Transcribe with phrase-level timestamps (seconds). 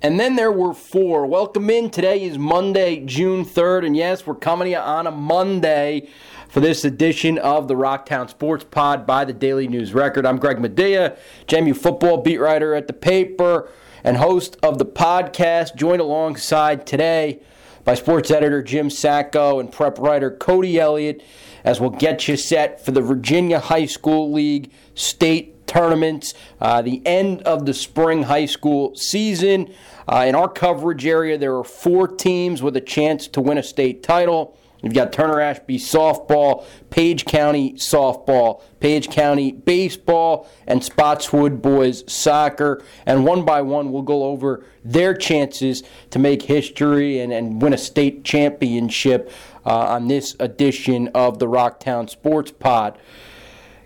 [0.00, 1.26] And then there were four.
[1.26, 1.90] Welcome in.
[1.90, 3.84] Today is Monday, June 3rd.
[3.84, 6.08] And yes, we're coming to you on a Monday
[6.48, 10.24] for this edition of the Rocktown Sports Pod by the Daily News Record.
[10.24, 13.68] I'm Greg Madia, JMU football beat writer at the paper
[14.04, 17.40] and host of the podcast, joined alongside today
[17.82, 21.24] by sports editor Jim Sacco and prep writer Cody Elliott
[21.64, 27.00] as we'll get you set for the Virginia High School League state tournaments, uh, the
[27.06, 29.72] end of the spring high school season.
[30.10, 33.62] Uh, in our coverage area, there are four teams with a chance to win a
[33.62, 34.56] state title.
[34.82, 42.82] You've got Turner Ashby softball, Page County softball, Page County baseball, and Spotswood boys soccer.
[43.04, 47.72] And one by one, we'll go over their chances to make history and, and win
[47.72, 49.32] a state championship
[49.66, 52.96] uh, on this edition of the Rocktown Sports Pod.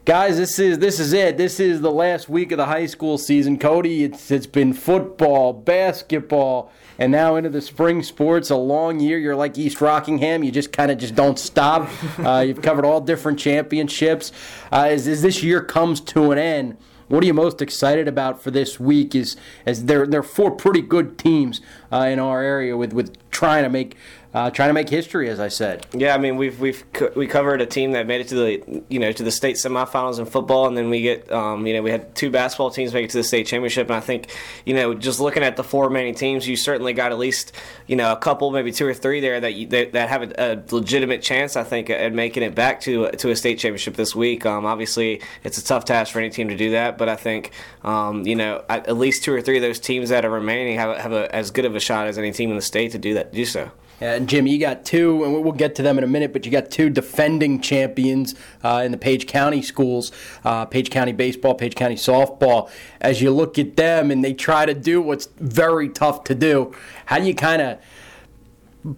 [0.05, 1.37] Guys, this is this is it.
[1.37, 3.57] This is the last week of the high school season.
[3.57, 8.51] Cody, it's it's been football, basketball, and now into the spring sports.
[8.51, 9.17] A long year.
[9.17, 10.43] You're like East Rockingham.
[10.43, 11.89] You just kind of just don't stop.
[12.23, 14.33] Uh, you've covered all different championships.
[14.71, 16.77] Uh, as, as this year comes to an end,
[17.09, 19.15] what are you most excited about for this week?
[19.15, 19.37] Is
[19.67, 21.61] as there there are four pretty good teams
[21.93, 23.97] uh, in our area with with trying to make
[24.35, 25.87] uh, trying to make history, as I said.
[25.93, 28.83] Yeah, I mean we've we've co- we covered a team that made it to the
[28.89, 31.83] you know to the state semifinals in football, and then we get um, you know
[31.83, 34.75] we had two basketball teams make it to the state championship, and I think you
[34.75, 37.53] know just looking at the four remaining teams, you certainly got at least
[37.87, 40.33] you know a couple, maybe two or three there that you, that, that have a,
[40.39, 44.15] a, legitimate chance, I think, at making it back to to a state championship this
[44.15, 44.47] week.
[44.47, 47.53] Um, obviously, it's a tough task for any team to do that, but I think
[47.85, 50.79] um, you know at, at, least two or three of those teams that are remaining
[50.79, 52.99] have have a, as good of a shot as any team in the state to
[52.99, 53.71] do that do so.
[54.03, 56.51] And Jim, you got two, and we'll get to them in a minute, but you
[56.51, 60.11] got two defending champions uh, in the Page County schools,
[60.45, 62.69] uh, Page County baseball, Page County softball.
[63.01, 66.75] As you look at them and they try to do what's very tough to do,
[67.07, 67.79] how do you kind of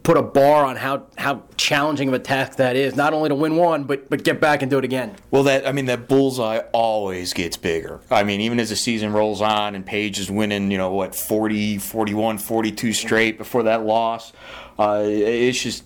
[0.02, 3.34] put a bar on how, how challenging of a task that is, not only to
[3.34, 5.14] win one, but but get back and do it again.
[5.30, 8.00] Well, that I mean, that bullseye always gets bigger.
[8.10, 11.14] I mean, even as the season rolls on and Page is winning, you know, what,
[11.14, 14.32] 40, 41, 42 straight before that loss,
[14.78, 15.84] uh, it's just,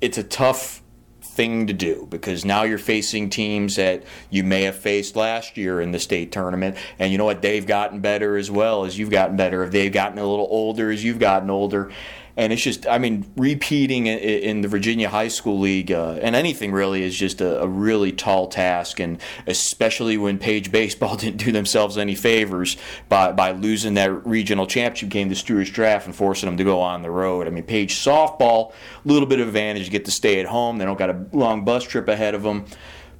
[0.00, 0.82] it's a tough
[1.20, 5.82] thing to do because now you're facing teams that you may have faced last year
[5.82, 9.10] in the state tournament and you know what they've gotten better as well as you've
[9.10, 11.92] gotten better if they've gotten a little older as you've gotten older
[12.36, 16.72] and it's just I mean repeating in the Virginia High School League uh, and anything
[16.72, 21.52] really is just a, a, really tall task, and especially when Page baseball didn't do
[21.52, 22.76] themselves any favors
[23.08, 26.80] by by losing that regional championship game to Stuarts Draft and forcing them to go
[26.80, 27.46] on the road.
[27.46, 28.72] I mean Page softball,
[29.04, 30.78] a little bit of advantage get to stay at home.
[30.78, 32.66] They don't got a long bus trip ahead of them,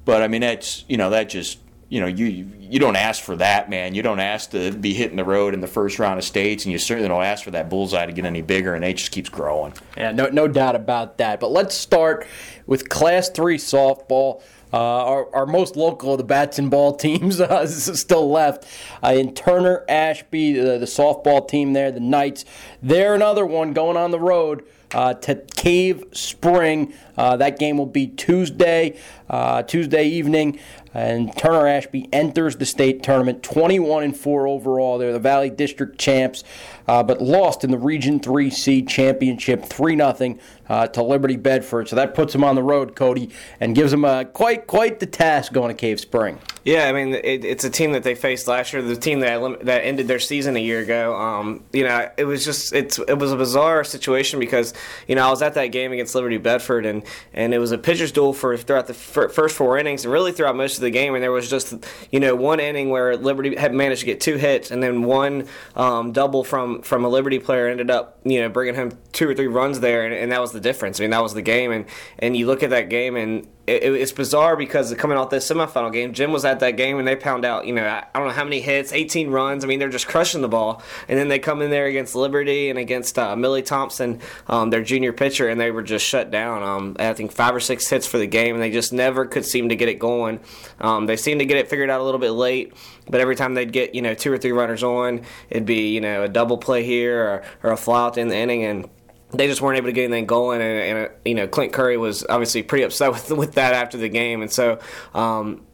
[0.05, 3.37] but I mean that's you know that just you know, you you don't ask for
[3.37, 3.95] that, man.
[3.95, 6.71] You don't ask to be hitting the road in the first round of states, and
[6.71, 9.29] you certainly don't ask for that bullseye to get any bigger, and it just keeps
[9.29, 9.73] growing.
[9.95, 11.39] Yeah, no, no doubt about that.
[11.39, 12.27] But let's start
[12.65, 14.41] with Class Three softball.
[14.73, 18.67] Uh, our, our, most local of the bats and ball teams uh, still left
[19.01, 22.43] uh, in Turner Ashby, the, the, softball team there, the Knights.
[22.83, 26.93] They're another one going on the road uh, to Cave Spring.
[27.15, 28.99] Uh, that game will be Tuesday,
[29.29, 30.59] uh, Tuesday evening
[30.97, 34.97] and Turner Ashby enters the state tournament 21 and 4 overall.
[34.97, 36.43] They're the Valley District champs,
[36.87, 40.37] uh, but lost in the Region 3C championship 3 0
[40.69, 41.87] uh, to Liberty Bedford.
[41.87, 43.29] So that puts them on the road, Cody,
[43.59, 46.39] and gives them a, quite quite the task going to Cave Spring.
[46.63, 49.65] Yeah, I mean it, it's a team that they faced last year, the team that
[49.65, 51.15] that ended their season a year ago.
[51.15, 54.73] Um, you know, it was just it's it was a bizarre situation because
[55.07, 57.77] you know I was at that game against Liberty Bedford and and it was a
[57.77, 58.93] pitcher's duel for throughout the
[59.29, 61.73] first four innings and really throughout most of the game, and there was just
[62.11, 65.47] you know one inning where Liberty had managed to get two hits, and then one
[65.75, 69.33] um, double from from a Liberty player ended up you know bringing him two or
[69.33, 70.99] three runs there, and, and that was the difference.
[70.99, 71.85] I mean, that was the game, and
[72.19, 75.91] and you look at that game, and it, it's bizarre because coming off this semifinal
[75.91, 78.33] game, Jim was at that game and they pound out, you know, I don't know
[78.33, 79.63] how many hits, 18 runs.
[79.63, 80.81] I mean, they're just crushing the ball.
[81.09, 84.81] And then they come in there against Liberty and against uh, Millie Thompson, um, their
[84.81, 86.63] junior pitcher, and they were just shut down.
[86.63, 89.45] Um, I think five or six hits for the game, and they just never could
[89.45, 90.39] seem to get it going.
[90.79, 92.73] Um, they seemed to get it figured out a little bit late,
[93.09, 96.01] but every time they'd get, you know, two or three runners on, it'd be, you
[96.01, 98.63] know, a double play here or, or a fly out in the inning.
[98.63, 98.89] And
[99.31, 102.25] they just weren't able to get anything going, and, and, you know Clint Curry was
[102.29, 104.79] obviously pretty upset with with that after the game, and so
[105.13, 105.66] um,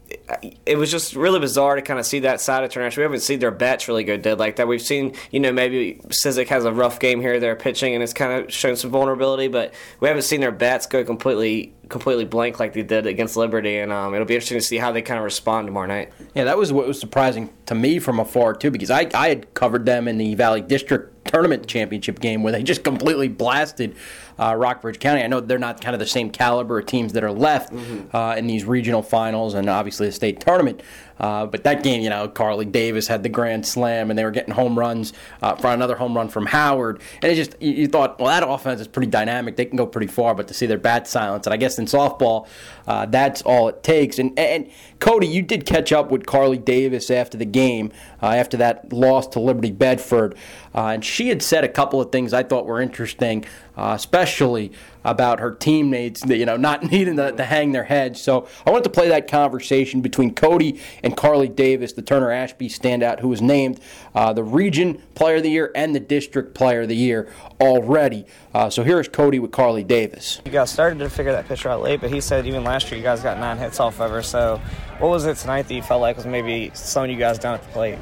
[0.65, 2.91] it was just really bizarre to kind of see that side of Turner.
[2.95, 4.67] We haven't seen their bats really go dead like that.
[4.67, 8.13] We've seen, you know, maybe Sizik has a rough game here, they're pitching, and it's
[8.13, 12.59] kind of shown some vulnerability, but we haven't seen their bats go completely completely blank
[12.59, 15.17] like they did against Liberty, and um, it'll be interesting to see how they kind
[15.17, 16.11] of respond tomorrow night.
[16.33, 19.53] Yeah, that was what was surprising to me from afar too, because I, I had
[19.53, 23.95] covered them in the Valley District tournament championship game where they just completely blasted
[24.39, 25.23] uh, Rockbridge County.
[25.23, 28.15] I know they're not kind of the same caliber of teams that are left mm-hmm.
[28.15, 30.81] uh, in these regional finals and obviously the state tournament.
[31.19, 34.31] Uh, but that game, you know, Carly Davis had the grand slam, and they were
[34.31, 37.87] getting home runs uh, for another home run from Howard, and it just you, you,
[37.87, 39.55] thought, well, that offense is pretty dynamic.
[39.55, 41.85] They can go pretty far, but to see their bat silence, and I guess in
[41.85, 42.47] softball,
[42.87, 44.17] uh, that's all it takes.
[44.19, 44.69] And and
[44.99, 47.91] Cody, you did catch up with Carly Davis after the game,
[48.21, 50.35] uh, after that loss to Liberty Bedford,
[50.73, 53.45] uh, and she had said a couple of things I thought were interesting,
[53.77, 54.71] uh, especially
[55.03, 58.21] about her teammates, you know, not needing to, to, hang their heads.
[58.21, 62.69] So I wanted to play that conversation between Cody and Carly Davis, the Turner Ashby
[62.69, 63.79] standout, who was named
[64.15, 68.25] uh, the Region Player of the Year and the District Player of the Year already.
[68.53, 70.41] Uh, so here's Cody with Carly Davis.
[70.45, 72.97] You guys started to figure that pitcher out late, but he said even last year
[72.97, 74.21] you guys got nine hits off of her.
[74.21, 74.61] So
[74.99, 77.63] what was it tonight that you felt like was maybe slowing you guys down at
[77.63, 77.97] the plate?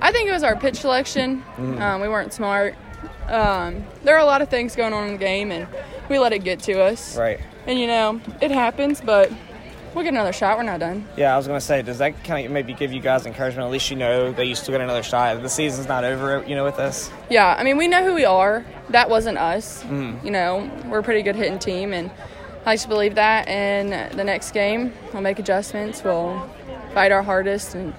[0.00, 1.42] I think it was our pitch selection.
[1.56, 1.80] Mm.
[1.80, 2.74] Um, we weren't smart.
[3.28, 5.66] Um, there are a lot of things going on in the game, and
[6.08, 7.16] we let it get to us.
[7.16, 7.40] Right.
[7.66, 9.32] And you know, it happens, but
[9.94, 10.56] we'll get another shot.
[10.56, 11.06] We're not done.
[11.16, 13.66] Yeah, I was gonna say, does that kind of maybe give you guys encouragement?
[13.66, 15.40] At least you know that you still get another shot.
[15.42, 17.10] The season's not over, you know, with us.
[17.30, 18.64] Yeah, I mean, we know who we are.
[18.90, 19.82] That wasn't us.
[19.84, 20.22] Mm.
[20.24, 22.10] You know, we're a pretty good hitting team, and
[22.66, 23.48] I just believe that.
[23.48, 26.04] And the next game, we'll make adjustments.
[26.04, 26.50] We'll
[26.92, 27.94] fight our hardest and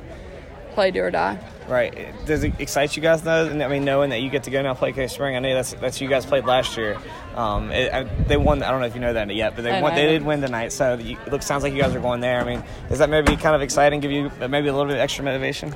[0.71, 1.39] play do or die.
[1.67, 2.13] Right.
[2.25, 3.49] Does it excite you guys though?
[3.49, 5.35] I mean, knowing that you get to go now play Cave Spring.
[5.35, 6.97] I know that's that's you guys played last year.
[7.35, 8.61] Um, it, I, they won.
[8.61, 10.71] I don't know if you know that yet, but they won, they did win tonight.
[10.71, 12.39] So you, it looks sounds like you guys are going there.
[12.39, 13.99] I mean, is that maybe kind of exciting?
[13.99, 15.73] Give you maybe a little bit extra motivation?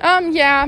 [0.00, 0.66] Um, yeah.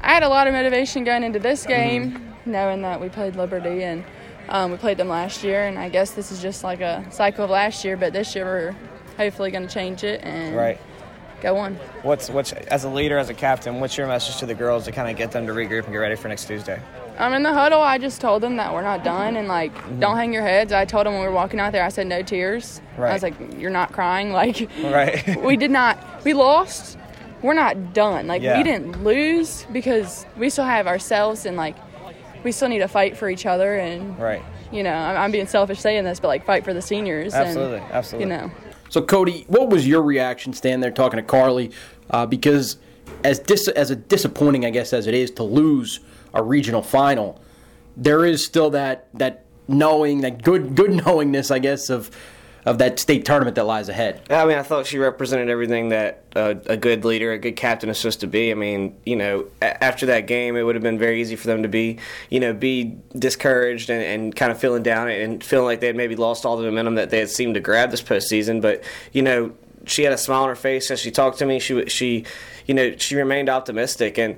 [0.00, 1.68] I had a lot of motivation going into this mm-hmm.
[1.68, 2.50] game, mm-hmm.
[2.50, 4.04] knowing that we played Liberty and
[4.48, 7.44] um, we played them last year, and I guess this is just like a cycle
[7.44, 7.96] of last year.
[7.96, 8.76] But this year we're
[9.16, 10.80] hopefully going to change it and right
[11.44, 11.74] go on.
[12.02, 14.92] What's what's as a leader, as a captain, what's your message to the girls to
[14.92, 16.80] kind of get them to regroup and get ready for next Tuesday?
[17.18, 19.72] I'm um, in the huddle, I just told them that we're not done and like
[19.74, 20.00] mm-hmm.
[20.00, 20.72] don't hang your heads.
[20.72, 22.80] I told them when we were walking out there, I said no tears.
[22.96, 23.10] Right.
[23.10, 24.24] I was like, you're not crying.
[24.34, 25.42] Like, right.
[25.42, 26.24] we did not.
[26.24, 26.98] We lost.
[27.40, 28.26] We're not done.
[28.26, 28.56] Like yeah.
[28.56, 31.76] we didn't lose because we still have ourselves and like
[32.42, 34.42] we still need to fight for each other and right.
[34.72, 37.32] You know, I'm, I'm being selfish saying this, but like fight for the seniors.
[37.32, 38.32] Absolutely, and, absolutely.
[38.32, 38.50] You know.
[38.94, 41.72] So, Cody, what was your reaction standing there talking to Carly?
[42.10, 42.76] Uh, because
[43.24, 45.98] as dis- as a disappointing, I guess, as it is to lose
[46.32, 47.42] a regional final,
[47.96, 52.08] there is still that that knowing, that good good knowingness, I guess, of
[52.66, 54.22] of that state tournament that lies ahead.
[54.30, 57.90] I mean, I thought she represented everything that uh, a good leader, a good captain
[57.90, 58.50] is supposed to be.
[58.50, 61.62] I mean, you know, after that game, it would have been very easy for them
[61.62, 61.98] to be,
[62.30, 65.96] you know, be discouraged and, and kind of feeling down and feeling like they had
[65.96, 68.62] maybe lost all the momentum that they had seemed to grab this postseason.
[68.62, 68.82] But
[69.12, 69.52] you know,
[69.86, 71.58] she had a smile on her face as she talked to me.
[71.58, 72.24] She she,
[72.66, 74.36] you know, she remained optimistic and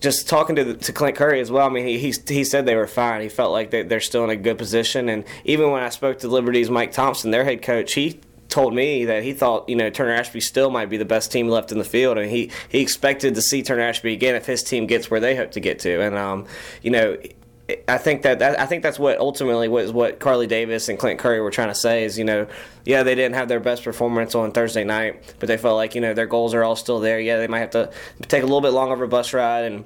[0.00, 1.66] just talking to the, to Clint Curry as well.
[1.66, 3.22] I mean, he, he, he said they were fine.
[3.22, 5.08] He felt like they, they're still in a good position.
[5.08, 9.04] And even when I spoke to Liberty's Mike Thompson, their head coach, he told me
[9.06, 11.78] that he thought you know Turner Ashby still might be the best team left in
[11.78, 15.10] the field, and he he expected to see Turner Ashby again if his team gets
[15.10, 16.00] where they hope to get to.
[16.00, 16.46] And um,
[16.82, 17.16] you know,
[17.88, 21.18] I think that, that, I think that's what ultimately was what Carly Davis and Clint
[21.18, 22.46] Curry were trying to say is you know
[22.84, 26.00] yeah they didn't have their best performance on Thursday night but they felt like you
[26.00, 27.90] know their goals are all still there yeah they might have to
[28.28, 29.84] take a little bit longer of a bus ride and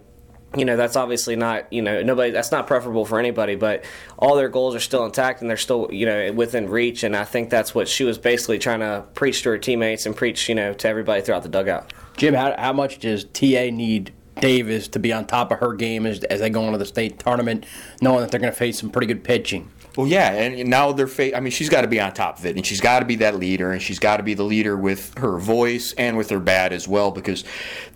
[0.56, 3.84] you know that's obviously not you know nobody that's not preferable for anybody but
[4.18, 7.24] all their goals are still intact and they're still you know within reach and I
[7.24, 10.54] think that's what she was basically trying to preach to her teammates and preach you
[10.54, 11.92] know to everybody throughout the dugout.
[12.16, 16.06] Jim, how, how much does TA need Davis to be on top of her game
[16.06, 17.66] as, as they go into the state tournament,
[18.00, 19.70] knowing that they're going to face some pretty good pitching.
[19.96, 21.08] Well, yeah, and now they're.
[21.08, 23.04] Fa- I mean, she's got to be on top of it, and she's got to
[23.04, 26.30] be that leader, and she's got to be the leader with her voice and with
[26.30, 27.44] her bat as well, because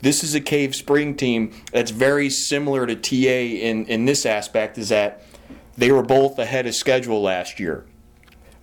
[0.03, 4.77] this is a Cave Spring team that's very similar to TA in in this aspect.
[4.77, 5.23] Is that
[5.77, 7.87] they were both ahead of schedule last year.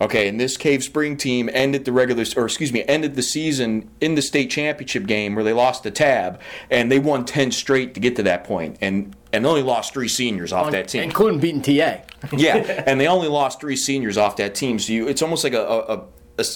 [0.02, 3.88] Okay, and this Cave Spring team ended the regular, or excuse me, ended the season
[4.02, 6.42] in the state championship game where they lost the Tabb,
[6.72, 10.08] and they won ten straight to get to that point, and and only lost three
[10.08, 12.02] seniors off that team, including beating TA.
[12.36, 14.80] yeah, and they only lost three seniors off that team.
[14.80, 16.04] So you, it's almost like a, a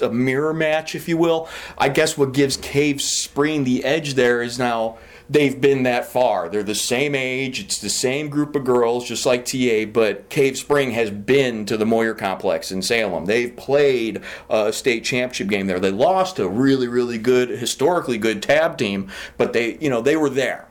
[0.02, 1.48] a, mirror match, if you will.
[1.78, 4.98] I guess what gives Cave Spring the edge there is now
[5.30, 6.50] they've been that far.
[6.50, 10.58] They're the same age, it's the same group of girls, just like TA, but Cave
[10.58, 13.26] Spring has been to the Moyer Complex in Salem.
[13.26, 15.80] They've played a state championship game there.
[15.80, 20.16] They lost a really, really good, historically good Tabb team, but they, you know, they
[20.16, 20.68] were there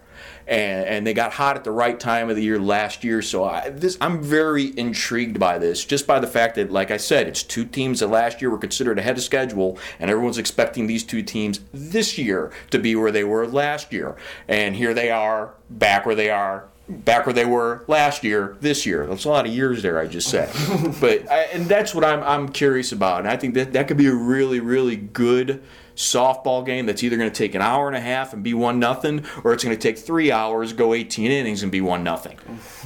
[0.47, 3.23] and, and they got hot at the right time of the year last year.
[3.23, 6.97] So I, this, I'm very intrigued by this, just by the fact that, like I
[6.97, 10.87] said, it's two teams that last year were considered ahead of schedule, and everyone's expecting
[10.87, 14.17] these two teams this year to be where they were last year.
[14.49, 18.85] And here they are, back where they are back where they were last year, this
[18.85, 19.07] year.
[19.07, 20.51] That's a lot of years there, I just said.
[21.01, 23.97] but I, and that's what I'm I'm curious about, and I think that that could
[23.97, 25.63] be a really really good
[25.97, 28.79] softball game that's either going to take an hour and a half and be one
[28.79, 32.39] nothing, or it's going to take three hours, go 18 innings, and be one nothing.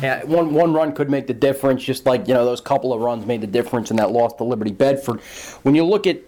[0.03, 3.01] Yeah, one one run could make the difference, just like you know those couple of
[3.01, 5.21] runs made the difference in that loss to Liberty Bedford.
[5.63, 6.23] When you look at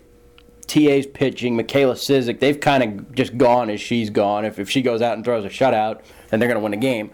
[0.66, 4.44] TA's pitching, Michaela Sizik, they've kind of just gone as she's gone.
[4.44, 6.76] If, if she goes out and throws a shutout, then they're going to win the
[6.76, 7.10] game.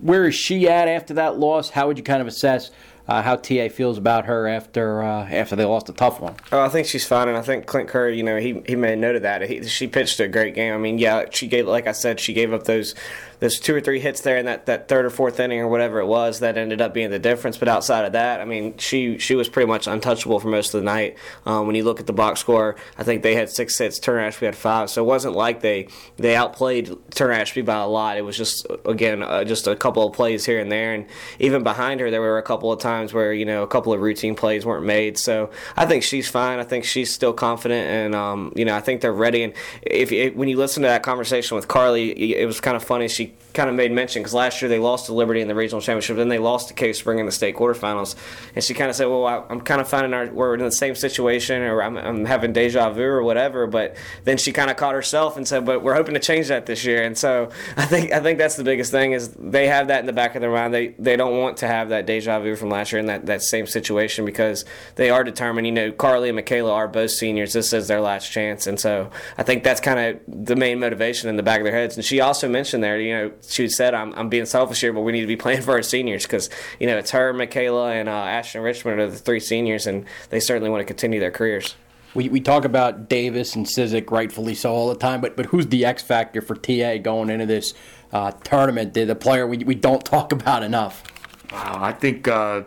[0.00, 1.68] Where is she at after that loss?
[1.68, 2.70] How would you kind of assess
[3.08, 6.34] uh, how TA feels about her after uh, after they lost a tough one.
[6.52, 8.98] Oh, I think she's fine, and I think Clint Curry, you know, he he made
[8.98, 9.42] note of that.
[9.42, 10.72] He, she pitched a great game.
[10.72, 12.94] I mean, yeah, she gave, like I said, she gave up those
[13.42, 15.98] those two or three hits there in that, that third or fourth inning or whatever
[15.98, 17.58] it was that ended up being the difference.
[17.58, 20.80] But outside of that, I mean, she she was pretty much untouchable for most of
[20.80, 21.18] the night.
[21.44, 24.20] Um, when you look at the box score, I think they had six hits, Turner
[24.20, 28.16] Ashby had five, so it wasn't like they they outplayed Turner Ashby by a lot.
[28.16, 31.06] It was just again uh, just a couple of plays here and there, and
[31.40, 34.00] even behind her, there were a couple of times where you know a couple of
[34.00, 35.18] routine plays weren't made.
[35.18, 36.60] So I think she's fine.
[36.60, 39.42] I think she's still confident, and um, you know I think they're ready.
[39.42, 42.84] And if, if when you listen to that conversation with Carly, it was kind of
[42.84, 43.08] funny.
[43.08, 45.80] She kind of made mention because last year they lost to Liberty in the regional
[45.80, 48.14] championship, then they lost to Cave Spring in the state quarterfinals,
[48.54, 50.72] and she kind of said, "Well, I, am kind of finding our, we're in the
[50.72, 54.76] same situation, or I'm, I'm having deja vu or whatever." But then she kind of
[54.76, 57.86] caught herself and said, "But we're hoping to change that this year." And so I
[57.86, 60.40] think I think that's the biggest thing is they have that in the back of
[60.40, 60.72] their mind.
[60.72, 63.42] They they don't want to have that deja vu from last year in that, that
[63.42, 64.64] same situation because
[64.96, 65.66] they are determined.
[65.66, 67.52] You know, Carly and Michaela are both seniors.
[67.52, 71.28] This is their last chance, and so I think that's kind of the main motivation
[71.28, 71.96] in the back of their heads.
[71.96, 75.00] And she also mentioned there, you know, she said, "I'm, I'm being selfish here, but
[75.02, 78.08] we need to be playing for our seniors because you know it's her, Michaela, and
[78.08, 81.76] uh, Ashton Richmond are the three seniors, and they certainly want to continue their careers."
[82.14, 85.66] We, we talk about Davis and Sizik, rightfully so, all the time, but but who's
[85.68, 87.74] the X factor for TA going into this
[88.12, 88.94] uh, tournament?
[88.94, 91.02] The, the player we, we don't talk about enough.
[91.50, 92.62] Wow, I think uh,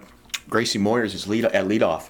[0.50, 2.10] Gracie Moyers is lead at leadoff.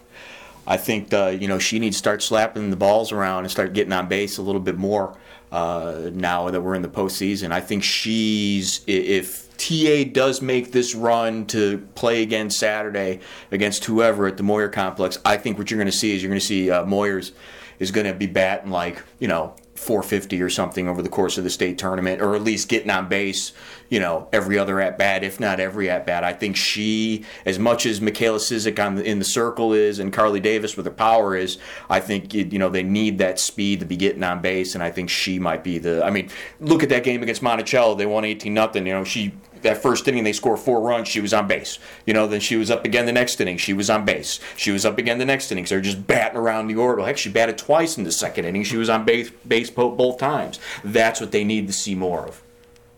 [0.68, 3.74] I think uh, you know she needs to start slapping the balls around and start
[3.74, 5.18] getting on base a little bit more
[5.56, 7.54] uh, now that we're in the postseason.
[7.54, 13.22] I think she's if TA does make this run to play again Saturday
[13.52, 16.30] against whoever at the Moyer Complex, I think what you're going to see is you're
[16.30, 17.32] going to see uh, Moyers
[17.80, 21.44] is going to be batting like you know 450 or something over the course of
[21.44, 23.52] the state tournament, or at least getting on base,
[23.90, 26.24] you know, every other at bat, if not every at bat.
[26.24, 30.14] I think she, as much as Michaela Sizik on the, in the circle is and
[30.14, 31.58] Carly Davis with her power is,
[31.90, 34.92] I think you know they need that speed to be getting on base, and I
[34.92, 36.04] think she might be the.
[36.06, 36.30] I mean,
[36.62, 38.88] look at that game against Monticello; they won 18 nothing.
[38.88, 39.34] You know, she
[39.66, 41.78] that first inning they score four runs, she was on base.
[42.06, 44.40] You know, then she was up again the next inning, she was on base.
[44.56, 45.66] She was up again the next inning.
[45.66, 47.04] So they're just batting around the order.
[47.04, 48.64] Heck, she batted twice in the second inning.
[48.64, 50.60] She was on base, base both times.
[50.84, 52.42] That's what they need to see more of.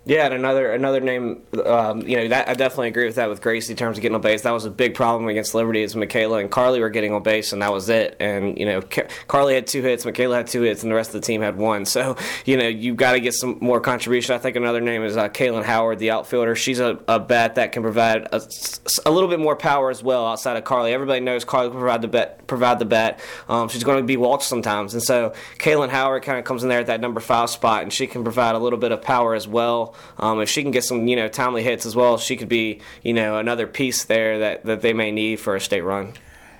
[0.07, 3.41] Yeah, and another another name, um, you know, that I definitely agree with that with
[3.41, 4.43] Gracie in terms of getting on base.
[4.43, 7.51] That was a big problem against Liberty is Michaela and Carly were getting on base,
[7.51, 8.15] and that was it.
[8.21, 8.81] And you know,
[9.27, 11.57] Carly had two hits, Michaela had two hits, and the rest of the team had
[11.57, 11.83] one.
[11.97, 14.33] So you know, you've got to get some more contribution.
[14.33, 16.55] I think another name is uh, Kaylin Howard, the outfielder.
[16.55, 18.41] She's a, a bat that can provide a,
[19.05, 20.93] a, little bit more power as well outside of Carly.
[20.93, 22.47] Everybody knows Carly can provide the bat.
[22.47, 23.19] Provide the bat.
[23.49, 26.69] Um, she's going to be walked sometimes, and so Kaylin Howard kind of comes in
[26.69, 29.33] there at that number five spot, and she can provide a little bit of power
[29.35, 29.95] as well.
[30.17, 32.79] Um, if she can get some, you know, timely hits as well, she could be,
[33.03, 36.13] you know, another piece there that, that they may need for a state run.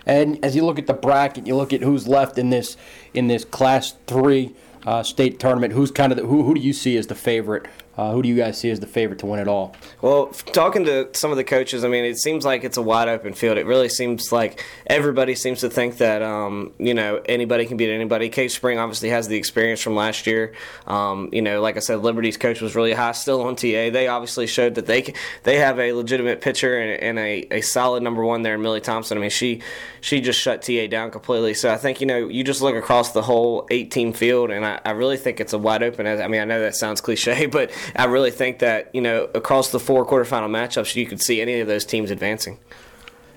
[0.06, 2.78] And as you look at the bracket, you look at who's left in this
[3.14, 5.74] in this Class Three uh, state tournament.
[5.74, 6.44] Who's kind of the, who?
[6.44, 7.66] Who do you see as the favorite
[7.98, 9.76] uh, who do you guys see as the favorite to win it all?
[10.02, 13.08] Well, talking to some of the coaches, I mean, it seems like it's a wide
[13.08, 13.58] open field.
[13.58, 17.90] It really seems like everybody seems to think that um, you know anybody can beat
[17.90, 18.30] anybody.
[18.30, 20.54] Cave Spring obviously has the experience from last year.
[20.86, 23.90] Um, you know, like I said, Liberty's coach was really high still on TA.
[23.90, 25.14] They obviously showed that they
[25.44, 28.82] they have a legitimate pitcher and, and a, a solid number one there in Millie
[28.82, 29.18] Thompson.
[29.18, 29.62] I mean, she
[30.02, 31.54] she just shut TA down completely.
[31.54, 34.80] So I think you know you just look across the whole 18 field, and I,
[34.86, 36.06] I really think it's a wide open.
[36.06, 39.72] I mean, I know that sounds cliche, but I really think that you know across
[39.72, 42.60] the four quarterfinal matchups, you could see any of those teams advancing.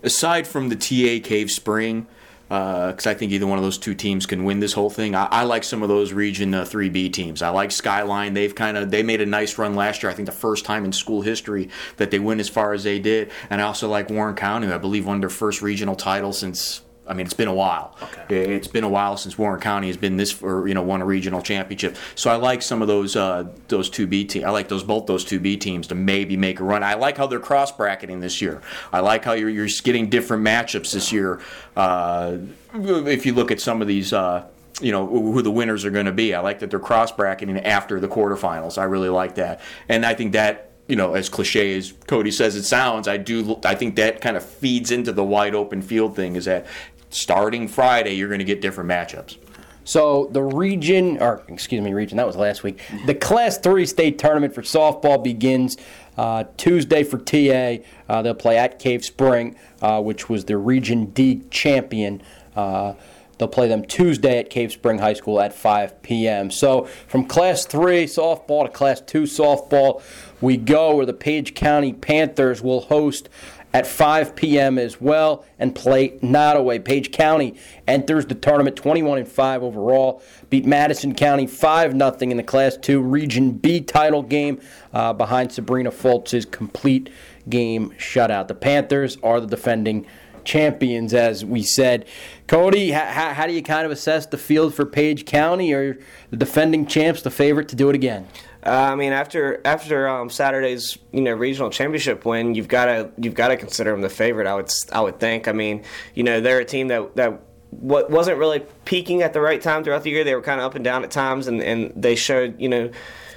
[0.03, 2.07] Aside from the TA Cave Spring,
[2.51, 5.15] because uh, I think either one of those two teams can win this whole thing.
[5.15, 7.43] I, I like some of those Region uh, 3B teams.
[7.43, 8.35] I like Skyline.
[8.35, 10.11] They've kind of they made a nice run last year.
[10.11, 12.99] I think the first time in school history that they went as far as they
[12.99, 13.31] did.
[13.51, 14.67] And I also like Warren County.
[14.67, 17.97] I believe won their first regional title since I mean, it's been a while.
[18.01, 18.55] Okay.
[18.55, 21.05] It's been a while since Warren County has been this for you know won a
[21.05, 21.97] regional championship.
[22.15, 24.45] So I like some of those uh, those two B teams.
[24.45, 26.85] I like those both those two B teams to maybe make a run.
[26.85, 28.63] I like how they're cross bracketing this year.
[28.93, 31.41] I like how you're you're getting different matchups this year.
[31.77, 32.39] Uh,
[32.73, 34.13] if you look at some of these.
[34.13, 34.47] Uh,
[34.81, 36.33] you know who the winners are going to be.
[36.35, 38.79] I like that they're cross bracketing after the quarterfinals.
[38.79, 42.57] I really like that, and I think that you know, as cliche as Cody says
[42.57, 43.61] it sounds, I do.
[43.65, 46.35] I think that kind of feeds into the wide open field thing.
[46.35, 46.67] Is that
[47.11, 49.37] starting Friday, you're going to get different matchups.
[49.85, 52.81] So the region, or excuse me, region, that was last week.
[53.07, 55.77] The Class 3 state tournament for softball begins
[56.17, 57.83] uh, Tuesday for TA.
[58.09, 62.23] Uh, they'll play at Cave Spring, uh, which was the Region D champion.
[62.55, 62.95] Uh,
[63.39, 66.51] they'll play them Tuesday at Cave Spring High School at 5 p.m.
[66.51, 70.03] So from Class 3 softball to Class 2 softball,
[70.41, 73.29] we go where the Page County Panthers will host
[73.73, 74.79] at 5 p.m.
[74.79, 76.85] as well and play Nottoway.
[76.85, 77.55] Page County
[77.87, 80.23] enters the tournament 21 and 5 overall.
[80.49, 84.61] Beat Madison County 5 0 in the Class 2 Region B title game
[84.93, 87.11] uh, behind Sabrina Fultz's complete
[87.49, 88.49] game shutout.
[88.49, 90.07] The Panthers are the defending
[90.45, 92.07] champions, as we said.
[92.47, 95.73] Cody, how, how do you kind of assess the field for Page County?
[95.73, 95.99] Or
[96.31, 98.27] the defending champs the favorite to do it again?
[98.65, 103.11] Uh, I mean, after after um, Saturday's you know regional championship win, you've got to
[103.17, 104.47] you've got to consider them the favorite.
[104.47, 105.49] I would I would think.
[105.49, 107.41] I mean, you know, they're a team that that
[107.71, 110.25] what wasn't really peaking at the right time throughout the year.
[110.25, 112.91] They were kind of up and down at times, and, and they showed you know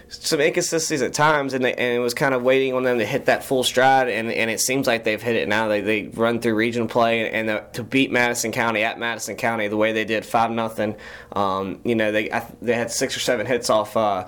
[0.09, 3.05] some inconsistencies at times, and, they, and it was kind of waiting on them to
[3.05, 4.09] hit that full stride.
[4.09, 5.67] And, and it seems like they've hit it now.
[5.69, 9.35] They, they run through regional play, and, and the, to beat Madison County at Madison
[9.35, 10.95] County the way they did five nothing.
[11.31, 13.97] Um, you know they I, they had six or seven hits off.
[13.97, 14.25] Uh,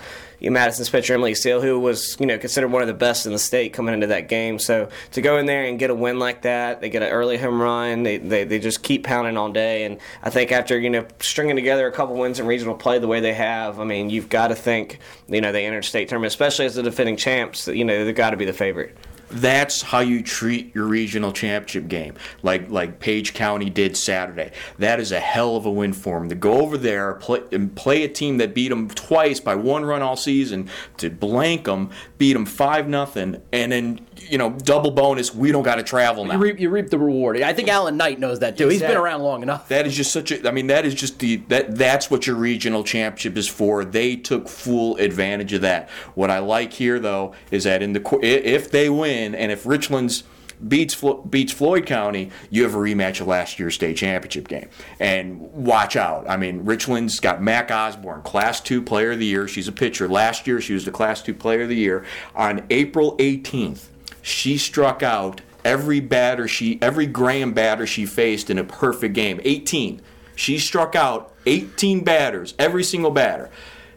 [0.53, 3.39] Madison's pitcher Emily Steele, who was you know considered one of the best in the
[3.39, 4.59] state coming into that game.
[4.59, 7.37] So to go in there and get a win like that, they get an early
[7.37, 8.03] home run.
[8.03, 9.85] They, they, they just keep pounding all day.
[9.85, 13.07] And I think after you know stringing together a couple wins in regional play the
[13.07, 16.31] way they have, I mean you've got to think you know they entered state tournament,
[16.31, 17.67] especially as the defending champs.
[17.67, 18.95] You know they've got to be the favorite
[19.29, 24.51] that's how you treat your regional championship game, like like Page County did Saturday.
[24.79, 27.75] That is a hell of a win for them to go over there play, and
[27.75, 31.89] play a team that beat them twice by one run all season to blank them,
[32.17, 35.33] beat them five nothing, and then you know double bonus.
[35.33, 36.33] We don't got to travel now.
[36.33, 37.41] You reap, you reap, the reward.
[37.41, 38.67] I think Alan Knight knows that too.
[38.67, 39.67] He's been around long enough.
[39.69, 40.47] That is just such a.
[40.47, 43.85] I mean, that is just the that that's what your regional championship is for.
[43.85, 45.89] They took full advantage of that.
[46.13, 50.23] What I like here though is that in the if they win and if Richlands
[50.65, 54.69] beats beats Floyd County, you have a rematch of last year's state championship game.
[54.99, 56.29] And watch out.
[56.29, 59.47] I mean, Richlands got Mac Osborne, Class 2 Player of the Year.
[59.47, 60.07] She's a pitcher.
[60.07, 62.05] Last year, she was the Class 2 Player of the Year.
[62.35, 63.87] On April 18th,
[64.25, 69.39] she struck out every batter she, every Graham batter she faced in a perfect game.
[69.43, 70.01] 18.
[70.35, 73.51] She struck out 18 batters, every single batter.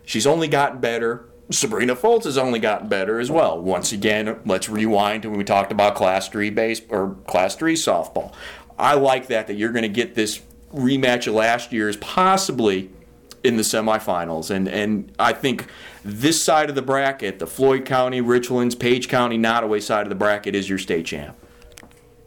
[0.04, 3.58] She's only gotten better Sabrina Fultz has only gotten better as well.
[3.58, 7.74] Once again, let's rewind to when we talked about Class 3 base or Class 3
[7.74, 8.34] softball.
[8.78, 10.42] I like that that you're going to get this
[10.74, 12.90] rematch of last year's possibly
[13.44, 14.50] in the semifinals.
[14.50, 15.66] And and I think
[16.04, 20.14] this side of the bracket, the Floyd County, Richlands, Page County, Nottoway side of the
[20.14, 21.36] bracket is your state champ.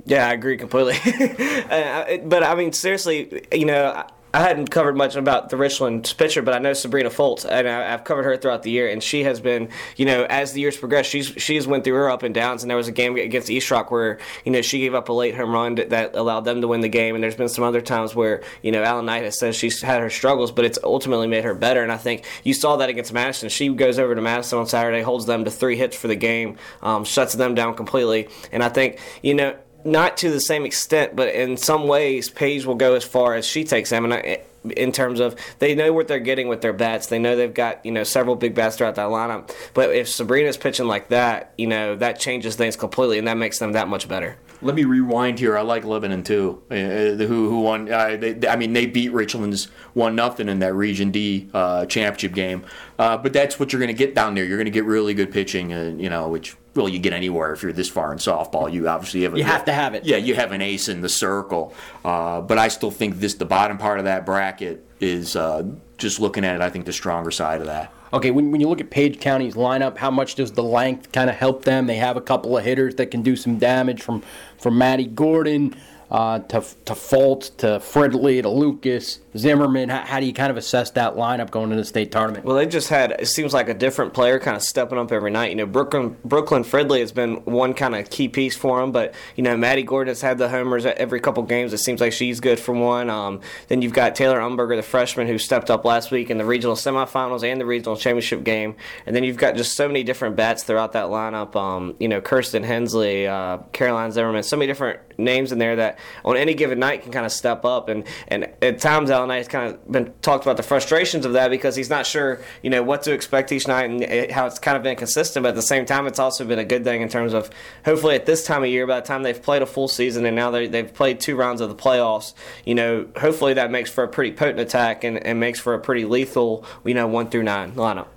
[0.05, 0.95] Yeah, I agree completely.
[1.69, 4.05] uh, but I mean, seriously, you know, I
[4.39, 8.03] hadn't covered much about the Richland pitcher, but I know Sabrina Fultz, and I, have
[8.05, 11.09] covered her throughout the year, and she has been, you know, as the years progressed,
[11.09, 13.49] she's she has went through her up and downs, and there was a game against
[13.49, 16.61] East Rock where, you know, she gave up a late home run that allowed them
[16.61, 19.23] to win the game, and there's been some other times where, you know, Alan Knight
[19.23, 22.25] has said she's had her struggles, but it's ultimately made her better, and I think
[22.43, 23.49] you saw that against Madison.
[23.49, 26.57] She goes over to Madison on Saturday, holds them to three hits for the game,
[26.81, 31.15] um, shuts them down completely, and I think, you know, not to the same extent,
[31.15, 34.41] but in some ways, Page will go as far as she takes them, and I,
[34.75, 37.07] in terms of they know what they're getting with their bats.
[37.07, 39.51] They know they've got you know several big bats throughout that lineup.
[39.73, 43.59] But if Sabrina's pitching like that, you know that changes things completely, and that makes
[43.59, 44.37] them that much better.
[44.63, 45.57] Let me rewind here.
[45.57, 46.61] I like Lebanon too.
[46.69, 47.91] Uh, who who won?
[47.91, 52.33] Uh, they, I mean, they beat Richlands one nothing in that Region D uh, championship
[52.33, 52.63] game.
[52.99, 54.45] Uh, but that's what you're going to get down there.
[54.45, 57.51] You're going to get really good pitching, uh, you know, which well, you get anywhere
[57.53, 58.71] if you're this far in softball.
[58.71, 60.05] You obviously have a, you have to have it.
[60.05, 61.73] Yeah, you have an ace in the circle.
[62.05, 65.63] Uh, but I still think this the bottom part of that bracket is uh,
[65.97, 66.61] just looking at it.
[66.61, 67.91] I think the stronger side of that.
[68.13, 71.29] Okay, when, when you look at Page County's lineup, how much does the length kind
[71.29, 71.87] of help them?
[71.87, 74.21] They have a couple of hitters that can do some damage from
[74.57, 75.75] from Maddie Gordon
[76.09, 79.89] uh, to to Fultz to Fridley to Lucas Zimmerman.
[79.89, 82.45] How, how, do you kind of assess that lineup going into the state tournament?
[82.45, 85.31] Well, they just had it seems like a different player kind of stepping up every
[85.31, 85.51] night.
[85.51, 89.13] You know, Brooklyn Brooklyn Fridley has been one kind of key piece for them, but
[89.35, 91.73] you know, Maddie Gordon has had the homers every couple games.
[91.73, 93.09] It seems like she's good for one.
[93.09, 96.45] Um, then you've got Taylor Umberger, the freshman, who stepped up last week in the
[96.45, 98.75] regional semifinals and the regional championship game.
[99.05, 101.55] And then you've got just so many different bats throughout that lineup.
[101.55, 105.99] Um, you know, Kirsten Hensley, uh, Caroline Zimmerman, so many different names in there that
[106.25, 107.89] on any given night can kind of step up.
[107.89, 111.33] And, and at times, Alan Knight has kind of been talked about the frustrations of
[111.33, 114.47] that because he's not sure, you know, what to expect each night and it, how
[114.47, 115.43] it's kind of been consistent.
[115.43, 117.51] But at the same time, it's also been a good thing in terms of
[117.85, 120.35] hopefully at this time of year, by the time they've played a full season and
[120.35, 122.33] now they've played two rounds of the playoffs,
[122.65, 125.79] you know, hopefully that makes for a pretty potent attack and, and makes for a
[125.79, 128.07] pretty lethal, you know, one through nine lineup.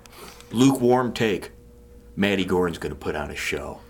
[0.50, 1.50] Lukewarm take.
[2.16, 3.80] Maddie Gordon's going to put on a show.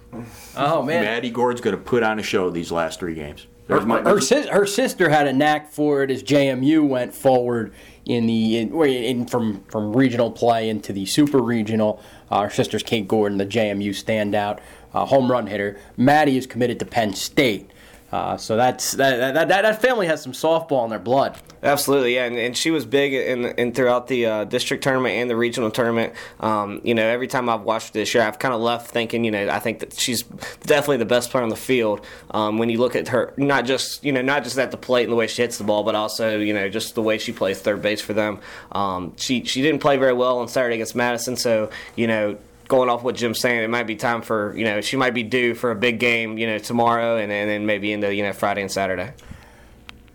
[0.57, 3.47] Oh man, Maddie Gordon's going to put on a show these last three games.
[3.69, 7.73] Her, her, her, sister had a knack for it as JMU went forward
[8.05, 12.03] in the in, in, from from regional play into the super regional.
[12.31, 14.61] Uh, her sister's Kate Gordon, the JMU standout
[14.93, 15.79] uh, home run hitter.
[15.97, 17.71] Maddie is committed to Penn State.
[18.15, 21.37] Uh, so that's that, that, that family has some softball in their blood.
[21.65, 25.29] Absolutely, yeah, and, and she was big in, in throughout the uh, district tournament and
[25.29, 26.13] the regional tournament.
[26.39, 29.33] Um, you know, every time I've watched this year, I've kind of left thinking, you
[29.33, 32.07] know, I think that she's definitely the best player on the field.
[32.31, 35.03] Um, when you look at her, not just you know, not just at the plate
[35.03, 37.33] and the way she hits the ball, but also you know, just the way she
[37.33, 38.39] plays third base for them.
[38.71, 42.89] Um, she she didn't play very well on Saturday against Madison, so you know going
[42.89, 45.55] off what Jim's saying, it might be time for you know she might be due
[45.55, 48.63] for a big game you know tomorrow and, and then maybe into you know Friday
[48.63, 49.13] and Saturday.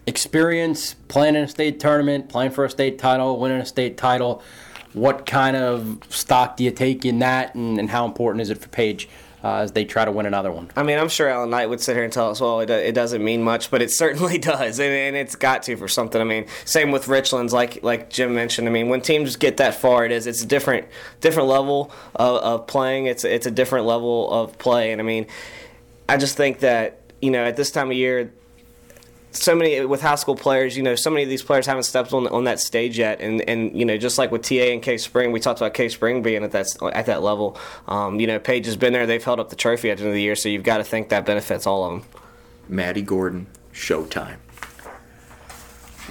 [0.07, 4.41] Experience playing in a state tournament, playing for a state title, winning a state title.
[4.93, 8.57] What kind of stock do you take in that, and, and how important is it
[8.57, 9.07] for Page?
[9.43, 10.69] Uh, as they try to win another one.
[10.75, 12.93] I mean, I'm sure Alan Knight would sit here and tell us, well, it, it
[12.93, 16.19] doesn't mean much, but it certainly does, and, and, it's got to for something.
[16.19, 18.67] I mean, same with Richlands, like like Jim mentioned.
[18.67, 20.87] I mean, when teams get that far, it is it's a different
[21.21, 23.07] different level of, of playing.
[23.07, 25.27] It's it's a different level of play, and I mean,
[26.07, 28.31] I just think that you know at this time of year
[29.31, 32.13] so many with high school players, you know, so many of these players haven't stepped
[32.13, 35.01] on on that stage yet, and and you know, just like with TA and Cave
[35.01, 37.57] Spring, we talked about Cave Spring being at that at that level.
[37.87, 40.09] Um, you know, Page has been there; they've held up the trophy at the end
[40.09, 42.09] of the year, so you've got to think that benefits all of them.
[42.67, 44.37] Maddie Gordon, Showtime.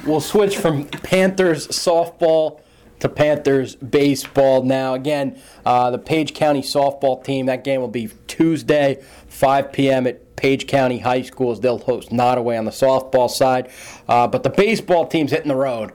[0.07, 2.61] We'll switch from Panthers softball
[3.01, 4.95] to Panthers baseball now.
[4.95, 7.47] Again, uh, the Page County softball team.
[7.47, 10.07] That game will be Tuesday, 5 p.m.
[10.07, 11.61] at Page County High Schools.
[11.61, 13.71] They'll host Nottoway on the softball side.
[14.09, 15.93] Uh, but the baseball team's hitting the road.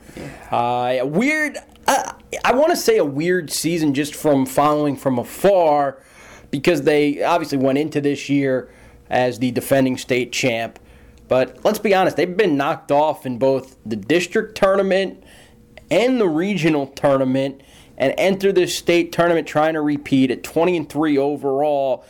[0.52, 2.14] Uh, weird, uh,
[2.44, 6.02] I want to say a weird season just from following from afar
[6.52, 8.70] because they obviously went into this year
[9.10, 10.80] as the defending state champ.
[11.28, 15.23] But let's be honest, they've been knocked off in both the district tournament
[15.94, 17.62] and the regional tournament
[17.98, 22.04] and enter this state tournament trying to repeat at 20 and 3 overall,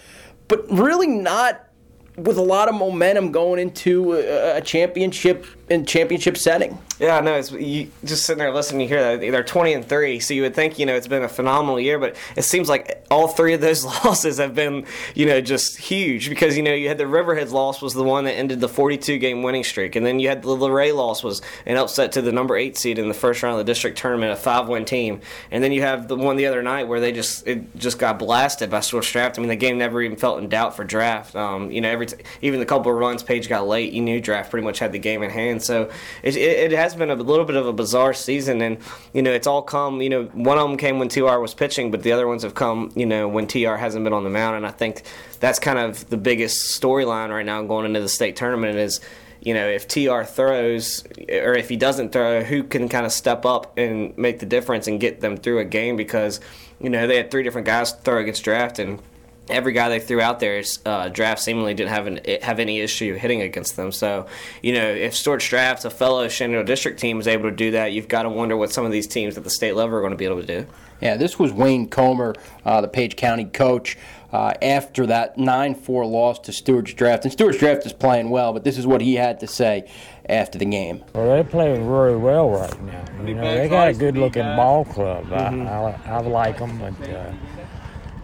[0.48, 1.68] but really not
[2.16, 6.78] with a lot of momentum going into a championship in championship setting.
[7.00, 8.82] Yeah, no, it's you just sitting there listening.
[8.82, 11.24] You hear that they're twenty and three, so you would think you know it's been
[11.24, 15.26] a phenomenal year, but it seems like all three of those losses have been you
[15.26, 18.34] know just huge because you know you had the Riverheads loss was the one that
[18.34, 21.78] ended the forty-two game winning streak, and then you had the Luray loss was an
[21.78, 24.36] upset to the number eight seed in the first round of the district tournament, a
[24.36, 27.76] five-win team, and then you have the one the other night where they just it
[27.76, 29.40] just got blasted by Stuart Draft.
[29.40, 31.36] I mean, the game never even felt in doubt for Draft.
[31.36, 34.22] Um, you know, every t- even the couple of runs Page got late, you knew
[34.22, 35.63] Draft pretty much had the game in hand.
[35.64, 35.90] So
[36.22, 38.78] it, it, it, has been a little bit of a bizarre season, and
[39.14, 40.02] you know it's all come.
[40.02, 42.56] You know, one of them came when TR was pitching, but the other ones have
[42.56, 42.92] come.
[42.96, 45.04] You know, when TR hasn't been on the mound, and I think
[45.40, 49.00] that's kind of the biggest storyline right now going into the state tournament is.
[49.46, 53.46] You know, if TR throws or if he doesn't throw, who can kind of step
[53.46, 55.98] up and make the difference and get them through a game?
[55.98, 56.40] Because
[56.80, 59.02] you know they had three different guys throw against draft, and
[59.50, 63.16] every guy they threw out there, uh, draft seemingly didn't have an, have any issue
[63.16, 63.92] hitting against them.
[63.92, 64.28] So,
[64.62, 67.92] you know, if Stuarts Draft, a fellow Shenandoah District team, is able to do that,
[67.92, 70.12] you've got to wonder what some of these teams at the state level are going
[70.12, 70.66] to be able to do.
[71.02, 73.98] Yeah, this was Wayne Comer, uh, the Page County coach.
[74.32, 77.24] Uh, after that 9 4 loss to Stuarts Draft.
[77.24, 79.88] And Stuarts Draft is playing well, but this is what he had to say
[80.28, 81.04] after the game.
[81.14, 83.06] Well, they're playing very well right now.
[83.24, 85.28] You know, they got a good looking ball club.
[85.28, 85.68] Mm-hmm.
[85.68, 86.94] I, I, I like them, but.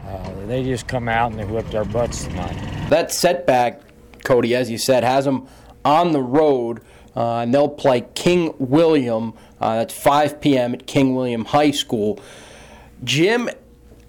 [0.10, 2.56] Uh, they just come out and they whipped our butts tonight.
[2.90, 3.82] That setback,
[4.24, 5.48] Cody, as you said, has them
[5.86, 6.82] on the road,
[7.16, 9.34] uh, and they'll play King William.
[9.62, 10.74] Uh, that's 5 p.m.
[10.74, 12.20] at King William High School.
[13.04, 13.50] Jim,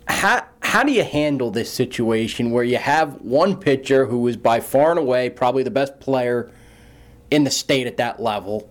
[0.09, 4.61] how, how do you handle this situation where you have one pitcher who is by
[4.61, 6.51] far and away probably the best player
[7.31, 8.71] in the state at that level?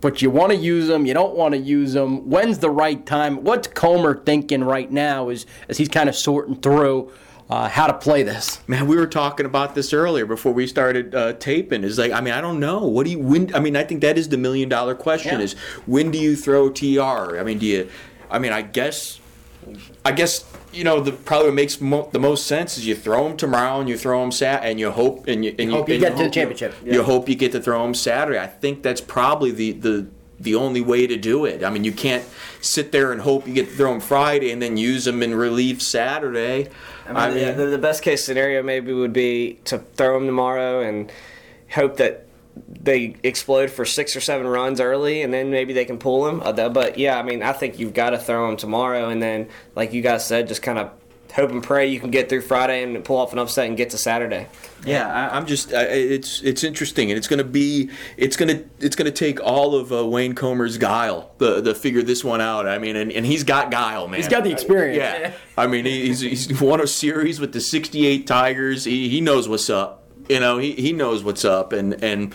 [0.00, 2.28] But you want to use them, you don't want to use them.
[2.28, 3.42] When's the right time?
[3.42, 7.12] What's Comer thinking right now as, as he's kind of sorting through
[7.48, 8.60] uh, how to play this?
[8.68, 11.84] Man, we were talking about this earlier before we started uh, taping.
[11.84, 12.86] Is like, I mean, I don't know.
[12.86, 13.18] What do you?
[13.18, 13.54] When?
[13.54, 15.44] I mean, I think that is the million dollar question: yeah.
[15.44, 15.54] is
[15.86, 17.38] when do you throw TR?
[17.38, 17.90] I mean, do you?
[18.30, 19.20] I mean, I guess
[20.04, 23.28] I guess you know the probably what makes mo- the most sense is you throw
[23.28, 25.98] them tomorrow and you throw them sat and you hope and you and hope you
[25.98, 26.74] get to the championship.
[26.84, 28.38] You hope you get to throw them Saturday.
[28.38, 30.06] I think that's probably the the
[30.40, 31.64] the only way to do it.
[31.64, 32.24] I mean, you can't
[32.60, 35.34] sit there and hope you get to throw them Friday and then use them in
[35.34, 36.68] relief Saturday.
[37.08, 41.10] I mean, the, the best case scenario maybe would be to throw them tomorrow and
[41.70, 42.27] hope that
[42.68, 46.40] they explode for six or seven runs early, and then maybe they can pull them.
[46.42, 49.48] Uh, But yeah, I mean, I think you've got to throw them tomorrow, and then,
[49.74, 50.90] like you guys said, just kind of
[51.34, 53.90] hope and pray you can get through Friday and pull off an upset and get
[53.90, 54.46] to Saturday.
[54.84, 58.96] Yeah, I, I'm just I, it's it's interesting, and it's gonna be it's gonna it's
[58.96, 62.66] gonna take all of uh, Wayne Comer's guile to, to figure this one out.
[62.66, 64.18] I mean, and, and he's got guile, man.
[64.18, 64.96] He's got the experience.
[64.96, 68.84] Yeah, I mean, he's he's won a series with the '68 Tigers.
[68.84, 70.07] He, he knows what's up.
[70.28, 72.34] You know, he, he knows what's up, and and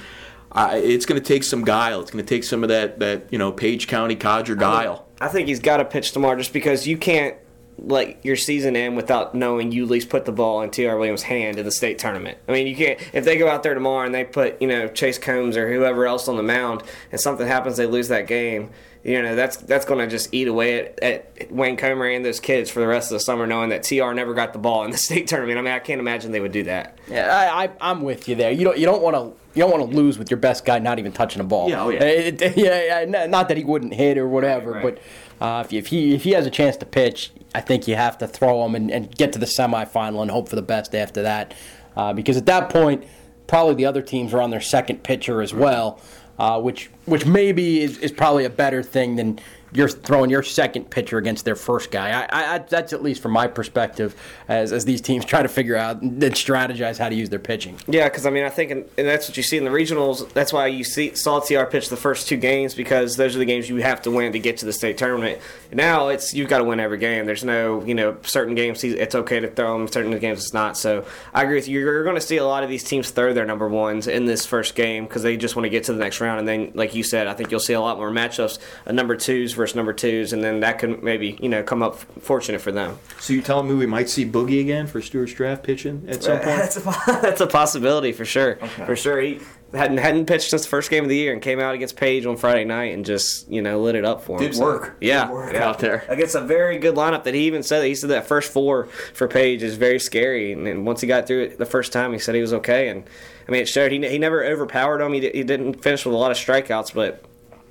[0.51, 2.01] I, it's going to take some guile.
[2.01, 5.07] It's going to take some of that that you know Page County codger guile.
[5.19, 7.37] I think he's got to pitch tomorrow just because you can't
[7.79, 10.97] let your season end without knowing you at least put the ball in T.R.
[10.97, 12.37] Williams' hand in the state tournament.
[12.47, 14.87] I mean, you can't if they go out there tomorrow and they put you know
[14.87, 18.69] Chase Combs or whoever else on the mound and something happens, they lose that game.
[19.03, 22.39] You know that's that's going to just eat away at, at Wayne Comer and those
[22.39, 24.13] kids for the rest of the summer, knowing that T.R.
[24.13, 25.59] never got the ball in the state tournament.
[25.59, 26.97] I mean, I can't imagine they would do that.
[27.09, 28.51] Yeah, I, I, I'm with you there.
[28.51, 29.23] You don't you don't want to
[29.59, 31.69] you don't want to lose with your best guy not even touching a ball.
[31.69, 32.03] Yeah, oh, yeah.
[32.03, 34.99] It- it- yeah, yeah, Not that he wouldn't hit or whatever, Right, right.
[35.39, 37.95] but uh, if, if he if he has a chance to pitch, I think you
[37.95, 40.95] have to throw him and, and get to the semifinal and hope for the best
[40.95, 41.53] after that,
[41.97, 43.03] uh, because at that point,
[43.47, 45.99] probably the other teams are on their second pitcher as well,
[46.39, 49.39] uh, which which maybe is, is probably a better thing than
[49.73, 52.25] you're throwing your second pitcher against their first guy.
[52.25, 54.15] I, I, that's at least from my perspective,
[54.47, 57.77] as, as these teams try to figure out and strategize how to use their pitching.
[57.87, 60.31] Yeah, because I mean, I think, and that's what you see in the regionals.
[60.33, 63.45] That's why you see saw TR pitch the first two games because those are the
[63.45, 65.39] games you have to win to get to the state tournament.
[65.71, 67.25] Now it's you've got to win every game.
[67.25, 70.77] There's no, you know, certain games it's okay to throw them, certain games it's not.
[70.77, 71.79] So I agree with you.
[71.79, 74.45] You're going to see a lot of these teams throw their number ones in this
[74.45, 76.39] first game because they just want to get to the next round.
[76.39, 79.15] And then, like you said, I think you'll see a lot more matchups of number
[79.15, 82.73] twos versus number twos, and then that could maybe you know come up fortunate for
[82.73, 82.99] them.
[83.21, 86.39] So you telling me we might see Boogie again for Stuarts Draft pitching at some
[86.39, 86.45] point?
[86.57, 86.81] That's a,
[87.21, 88.57] that's a possibility for sure.
[88.85, 89.39] For sure, he
[89.73, 92.25] hadn't hadn't pitched since the first game of the year and came out against Page
[92.25, 94.51] on Friday night and just you know lit it up for him.
[94.51, 94.97] Did work.
[94.99, 95.69] Yeah, Did work yeah.
[95.69, 96.03] out there.
[96.09, 97.85] against a very good lineup that he even said.
[97.85, 101.25] He said that first four for Page is very scary, and, and once he got
[101.25, 102.89] through it the first time, he said he was okay.
[102.89, 103.05] And
[103.47, 103.93] I mean, it showed.
[103.93, 105.13] He he never overpowered him.
[105.13, 107.23] He, he didn't finish with a lot of strikeouts, but.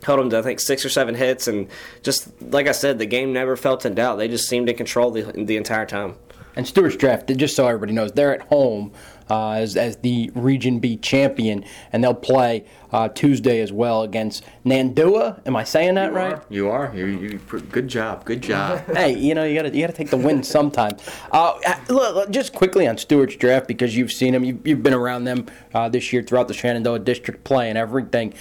[0.02, 1.68] Held them to I think six or seven hits, and
[2.02, 4.16] just like I said, the game never felt in doubt.
[4.16, 6.16] They just seemed in control the, the entire time.
[6.54, 8.92] And Stuarts Draft, just so everybody knows, they're at home
[9.30, 14.44] uh, as, as the Region B champion, and they'll play uh, Tuesday as well against
[14.66, 15.40] Nandua.
[15.46, 16.42] Am I saying that right?
[16.50, 16.92] You are.
[16.94, 18.26] You, you, good job.
[18.26, 18.84] Good job.
[18.94, 21.00] hey, you know you got to you got to take the win sometimes.
[21.30, 24.94] Uh, look, look, just quickly on Stuarts Draft because you've seen them, you've, you've been
[24.94, 28.34] around them uh, this year throughout the Shenandoah district play and everything.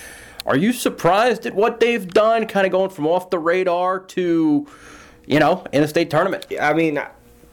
[0.45, 2.47] Are you surprised at what they've done?
[2.47, 4.67] Kind of going from off the radar to,
[5.25, 6.45] you know, in a state tournament.
[6.59, 6.99] I mean,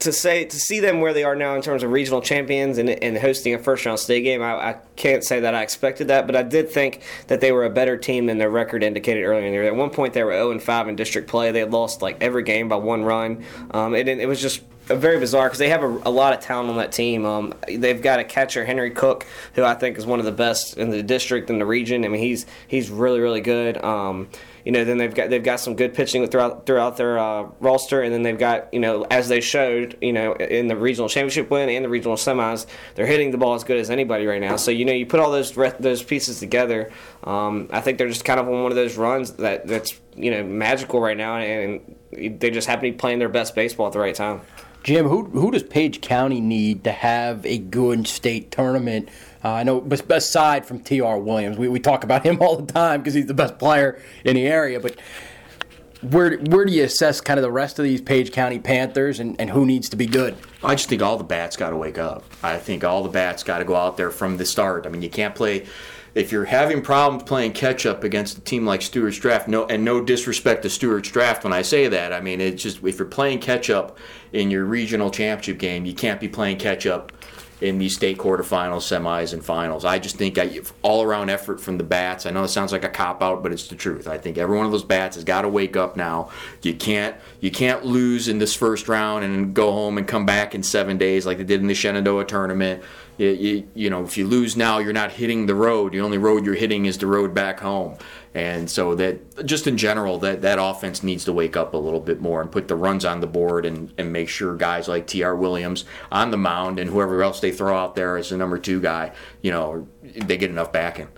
[0.00, 2.88] to say to see them where they are now in terms of regional champions and,
[2.88, 6.26] and hosting a first round state game, I, I can't say that I expected that,
[6.26, 9.44] but I did think that they were a better team than their record indicated earlier
[9.44, 9.64] in the year.
[9.64, 11.50] At one point, they were 0 and 5 in district play.
[11.50, 13.44] They had lost like every game by one run.
[13.72, 14.62] Um, it was just
[14.96, 17.24] very bizarre because they have a, a lot of talent on that team.
[17.24, 20.76] Um, they've got a catcher Henry Cook, who I think is one of the best
[20.76, 22.04] in the district in the region.
[22.04, 23.82] I mean, he's he's really really good.
[23.82, 24.28] Um,
[24.64, 28.02] you know, then they've got they've got some good pitching throughout throughout their uh, roster,
[28.02, 31.50] and then they've got you know as they showed you know in the regional championship
[31.50, 34.56] win and the regional semis, they're hitting the ball as good as anybody right now.
[34.56, 36.92] So you know you put all those those pieces together.
[37.24, 40.30] Um, I think they're just kind of on one of those runs that that's you
[40.30, 41.80] know magical right now, and,
[42.12, 44.42] and they just happen to be playing their best baseball at the right time.
[44.82, 49.08] Jim, who who does Page County need to have a good state tournament?
[49.44, 51.18] Uh, I know, aside from T.R.
[51.18, 54.34] Williams, we, we talk about him all the time because he's the best player in
[54.34, 54.80] the area.
[54.80, 54.96] But
[56.00, 59.40] where where do you assess kind of the rest of these Page County Panthers and,
[59.40, 60.36] and who needs to be good?
[60.62, 62.24] I just think all the bats got to wake up.
[62.42, 64.86] I think all the bats got to go out there from the start.
[64.86, 65.66] I mean, you can't play
[66.18, 69.46] if you're having problems playing catch up against a team like Stuarts Draft.
[69.46, 72.12] No, and no disrespect to Stuarts Draft when I say that.
[72.12, 73.96] I mean, it's just if you're playing catch up
[74.32, 77.12] in your regional championship game, you can't be playing catch up
[77.60, 79.84] in these state quarterfinals, semis, and finals.
[79.84, 82.26] I just think I, all around effort from the bats.
[82.26, 84.06] I know it sounds like a cop out, but it's the truth.
[84.06, 86.30] I think every one of those bats has got to wake up now.
[86.62, 90.54] You can't you can't lose in this first round and go home and come back
[90.54, 92.82] in seven days like they did in the Shenandoah tournament.
[93.18, 95.92] You, you, you know, if you lose now, you're not hitting the road.
[95.92, 97.98] The only road you're hitting is the road back home.
[98.34, 102.00] And so that, just in general, that, that offense needs to wake up a little
[102.00, 105.06] bit more and put the runs on the board and, and make sure guys like
[105.06, 105.34] T.R.
[105.34, 108.80] Williams on the mound and whoever else they throw out there as the number two
[108.80, 111.08] guy, you know, they get enough backing.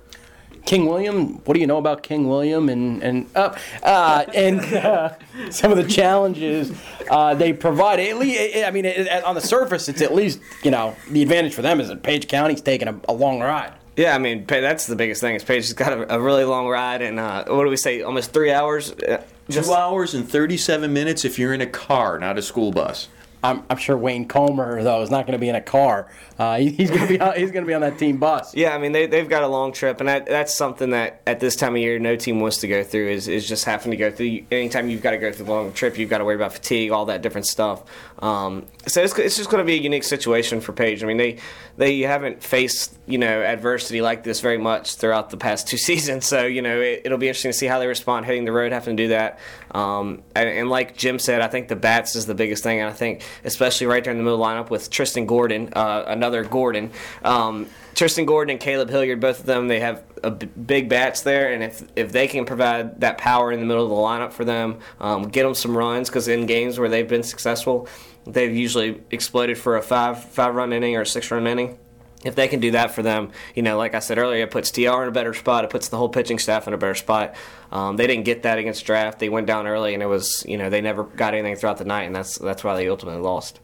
[0.64, 5.14] King William, what do you know about King William and and uh, uh, and uh,
[5.50, 6.72] some of the challenges
[7.10, 7.98] uh, they provide?
[8.00, 11.54] At least, I mean, it, on the surface, it's at least you know the advantage
[11.54, 13.72] for them is that Page County's taking a, a long ride.
[13.96, 15.34] Yeah, I mean that's the biggest thing.
[15.34, 18.02] Is Page has got a, a really long ride, and uh, what do we say?
[18.02, 18.92] Almost three hours.
[18.92, 22.70] Uh, just, Two hours and thirty-seven minutes if you're in a car, not a school
[22.70, 23.08] bus.
[23.42, 26.08] I'm, I'm sure Wayne Comer though is not going to be in a car.
[26.38, 28.54] Uh, he, he's going to be on, he's going to be on that team bus.
[28.60, 31.40] Yeah, I mean they they've got a long trip, and that, that's something that at
[31.40, 33.96] this time of year no team wants to go through is, is just having to
[33.96, 34.44] go through.
[34.50, 36.90] Anytime you've got to go through a long trip, you've got to worry about fatigue,
[36.90, 37.82] all that different stuff.
[38.18, 41.02] Um, so it's, it's just going to be a unique situation for Page.
[41.02, 41.38] I mean they
[41.76, 46.26] they haven't faced you know adversity like this very much throughout the past two seasons.
[46.26, 48.72] So you know it, will be interesting to see how they respond hitting the road,
[48.72, 49.38] having to do that.
[49.72, 52.88] Um, and, and, like Jim said, I think the bats is the biggest thing, and
[52.88, 56.90] I think especially right there in the middle lineup with Tristan Gordon, uh, another Gordon.
[57.22, 60.02] Um, Tristan Gordon and Caleb Hilliard, both of them, they have
[60.38, 63.84] b- big bats there, and if if they can provide that power in the middle
[63.84, 67.08] of the lineup for them, um, get them some runs because in games where they've
[67.08, 67.88] been successful,
[68.26, 71.78] they've usually exploded for a five five run inning or a six run inning
[72.24, 74.70] if they can do that for them, you know, like I said earlier, it puts
[74.70, 75.64] TR in a better spot.
[75.64, 77.34] It puts the whole pitching staff in a better spot.
[77.72, 79.18] Um, they didn't get that against draft.
[79.18, 81.84] They went down early, and it was, you know, they never got anything throughout the
[81.84, 83.60] night, and that's that's why they ultimately lost.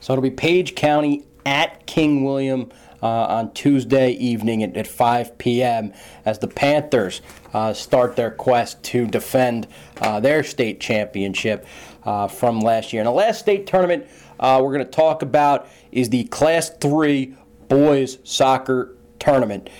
[0.00, 2.70] So it'll be Page County at King William
[3.02, 5.92] uh, on Tuesday evening at, at, 5 p.m.
[6.24, 7.20] as the Panthers
[7.52, 9.66] uh, start their quest to defend
[10.00, 11.66] uh, their state championship
[12.04, 13.02] uh, from last year.
[13.02, 14.06] And the last state tournament
[14.38, 17.36] uh, we're going to talk about is the Class 3
[17.72, 19.70] boys soccer tournament.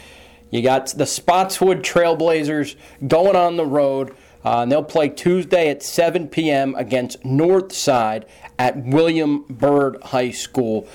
[0.51, 2.77] You got the Spotswood Trailblazers
[3.07, 4.17] going on the road.
[4.45, 6.75] Uh, and they'll play Tuesday at 7 p.m.
[6.75, 8.25] against Northside
[8.59, 10.89] at William Byrd High School.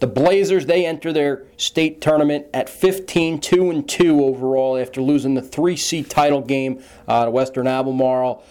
[0.00, 5.32] The Blazers they enter their state tournament at 15 2 and 2 overall after losing
[5.32, 8.44] the 3C title game uh, to Western Albemarle.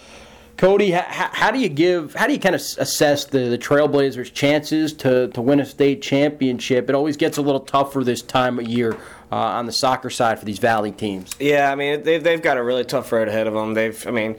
[0.59, 2.13] Cody, how, how, do you give?
[2.15, 6.01] How do you kind of assess the, the Trailblazers' chances to, to win a state
[6.01, 6.89] championship?
[6.89, 8.97] It always gets a little tougher this time of year
[9.31, 11.33] uh, on the soccer side for these Valley teams.
[11.39, 13.73] Yeah, I mean they've they've got a really tough road ahead of them.
[13.73, 14.35] They've, I mean,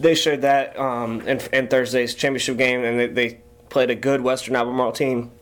[0.00, 4.22] they showed that um, in, in, Thursday's championship game, and they, they played a good
[4.22, 5.32] Western Albemarle team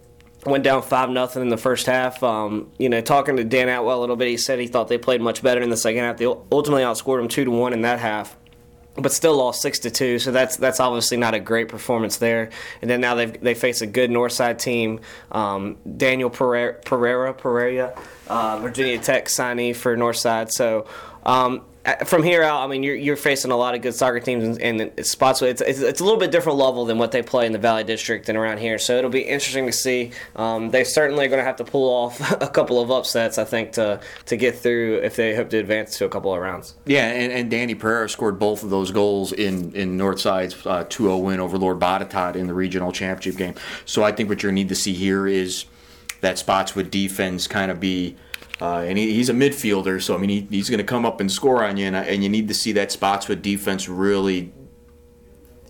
[0.45, 2.21] went down five nothing in the first half.
[2.25, 4.99] Um, you know, talking to Dan Atwell a little bit, he said he thought they
[4.99, 6.17] played much better in the second half.
[6.17, 8.37] They ultimately outscored them two to one in that half
[9.01, 10.19] but still lost six to two.
[10.19, 12.51] So that's that's obviously not a great performance there.
[12.83, 15.01] And then now they they face a good Northside team.
[15.33, 20.51] Um, Daniel Pereira Pereira, Pereira uh, Virginia Tech signee for Northside.
[20.51, 20.87] So
[21.25, 21.63] um,
[22.05, 24.81] from here out, I mean, you're, you're facing a lot of good soccer teams and,
[24.81, 25.43] and spots.
[25.43, 27.85] It's, it's, it's, a little bit different level than what they play in the Valley
[27.85, 28.79] District and around here.
[28.79, 30.13] So it'll be interesting to see.
[30.37, 33.45] Um, they certainly are going to have to pull off a couple of upsets, I
[33.45, 36.75] think, to to get through if they hope to advance to a couple of rounds.
[36.87, 41.23] Yeah, and, and Danny Pereira scored both of those goals in in Northside's uh, 2-0
[41.23, 43.55] win over Lord Botetourt in the regional championship game.
[43.85, 45.65] So I think what you need to see here is
[46.21, 48.17] that Spotswood defense kind of be–
[48.61, 51.21] uh, and he, he's a midfielder, so I mean he, he's going to come up
[51.21, 54.53] and score on you, and, and you need to see that Spotswood defense really.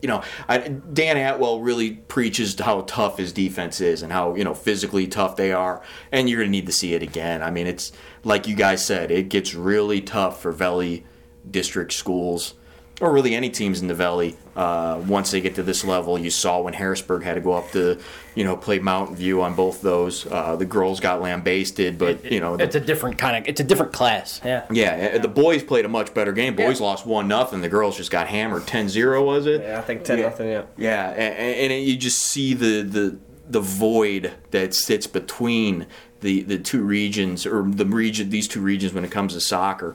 [0.02, 4.44] You know, I, Dan Atwell really preaches how tough his defense is and how you
[4.44, 7.42] know physically tough they are, and you're going to need to see it again.
[7.42, 7.92] I mean, it's
[8.24, 11.04] like you guys said, it gets really tough for Valley
[11.50, 12.54] district schools
[13.00, 16.18] or really any teams in the Valley, uh, once they get to this level.
[16.18, 17.98] You saw when Harrisonburg had to go up to,
[18.34, 20.26] you know, play Mountain View on both those.
[20.26, 23.60] Uh, the girls got lambasted, but you know, the, it's a different kind of, it's
[23.60, 24.40] a different class.
[24.44, 24.66] Yeah.
[24.70, 26.54] Yeah, the boys played a much better game.
[26.54, 26.86] Boys yeah.
[26.86, 27.62] lost one nothing.
[27.62, 29.62] The girls just got hammered 10-0, was it?
[29.62, 30.48] Yeah, I think ten nothing.
[30.48, 30.64] Yeah.
[30.76, 35.86] Yeah, and, and you just see the the the void that sits between
[36.20, 39.94] the the two regions or the region these two regions when it comes to soccer.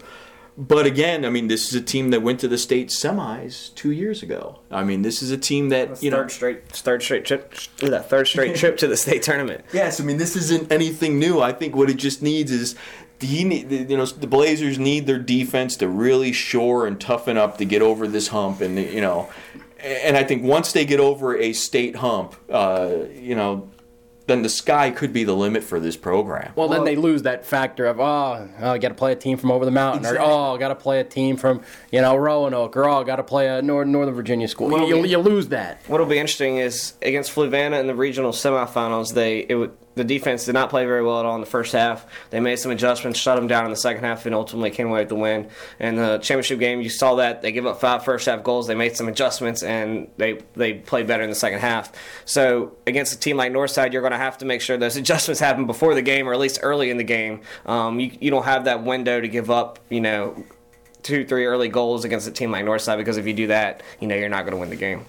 [0.57, 3.91] But again, I mean, this is a team that went to the state semis two
[3.91, 4.59] years ago.
[4.71, 7.53] I mean, this is a team that That's you know third straight third straight trip
[7.81, 9.65] that third straight trip to the state tournament.
[9.73, 11.41] Yes, I mean this isn't anything new.
[11.41, 12.75] I think what it just needs is
[13.19, 17.57] he need, you know the Blazers need their defense to really shore and toughen up
[17.57, 19.29] to get over this hump, and you know,
[19.79, 23.69] and I think once they get over a state hump, uh, you know,
[24.27, 26.53] then the sky could be the limit for this program.
[26.55, 29.15] Well, well then they lose that factor of oh, oh I got to play a
[29.15, 30.25] team from over the mountain, exactly.
[30.25, 31.61] or oh, I got to play a team from
[31.91, 34.69] you know Roanoke, or oh, I got to play a Northern Northern Virginia school.
[34.69, 35.81] Well, you, you, lose that.
[35.87, 40.45] What'll be interesting is against Fluvanna in the regional semifinals, they it would the defense
[40.45, 42.05] did not play very well at all in the first half.
[42.29, 44.99] They made some adjustments, shut them down in the second half, and ultimately came away
[44.99, 45.49] with the win.
[45.79, 48.67] And the championship game, you saw that they give up five first half goals.
[48.67, 51.91] They made some adjustments, and they they played better in the second half.
[52.25, 55.39] So against a team like Northside, you're going to have to make sure those adjustments
[55.39, 57.41] happen before the game, or at least early in the game.
[57.65, 60.43] Um, you you don't have that window to give up, you know,
[61.03, 64.07] two three early goals against a team like Northside because if you do that, you
[64.07, 65.05] know you're not going to win the game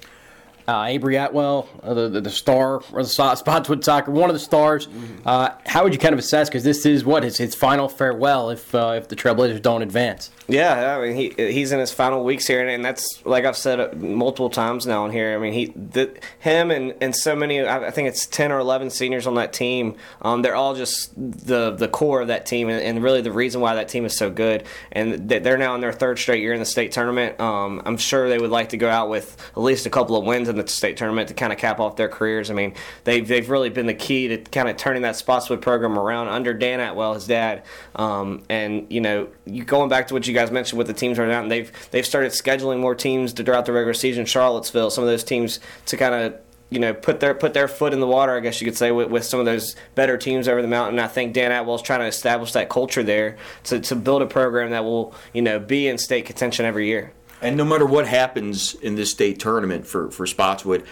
[0.68, 4.40] uh, Avery Atwell, uh, the, the, the star or the Spotswood Soccer, one of the
[4.40, 4.86] stars.
[4.86, 5.28] Mm-hmm.
[5.28, 6.48] Uh, how would you kind of assess?
[6.48, 10.30] Because this is what his his final farewell if uh, if the Trailblazers don't advance.
[10.48, 14.00] Yeah, I mean he he's in his final weeks here, and that's like I've said
[14.00, 15.34] multiple times now in here.
[15.34, 18.90] I mean he the, him and, and so many I think it's ten or eleven
[18.90, 19.96] seniors on that team.
[20.22, 23.60] Um, they're all just the the core of that team, and, and, really the reason
[23.60, 24.64] why that team is so good.
[24.90, 27.38] And they're now in their third straight year in the state tournament.
[27.40, 30.24] Um, I'm sure they would like to go out with at least a couple of
[30.24, 32.50] wins in the state tournament to kind of cap off their careers.
[32.50, 35.98] I mean they've they've really been the key to kind of turning that Spotswood program
[35.98, 37.62] around under Dan Atwell, his dad.
[37.94, 41.18] Um, and you know you going back to what you guys mentioned with the teams
[41.18, 44.24] right now, and they've they've started scheduling more teams throughout the regular season.
[44.24, 46.40] Charlottesville, some of those teams to kind of
[46.70, 48.90] you know put their put their foot in the water, I guess you could say,
[48.90, 50.98] with, with some of those better teams over the mountain.
[50.98, 54.70] I think Dan Atwell's trying to establish that culture there to to build a program
[54.70, 57.12] that will you know be in state contention every year.
[57.42, 60.84] And no matter what happens in this state tournament for for Spotswood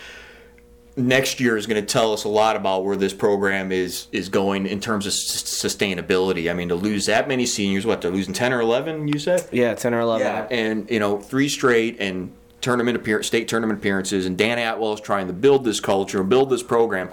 [0.97, 4.29] next year is going to tell us a lot about where this program is is
[4.29, 6.51] going in terms of sustainability.
[6.51, 9.49] I mean, to lose that many seniors, what they're losing ten or eleven, you said?
[9.51, 10.27] Yeah, ten or eleven.
[10.27, 14.93] Yeah, and you know, three straight and tournament appearance, state tournament appearances, and Dan Atwell
[14.95, 17.11] is trying to build this culture, and build this program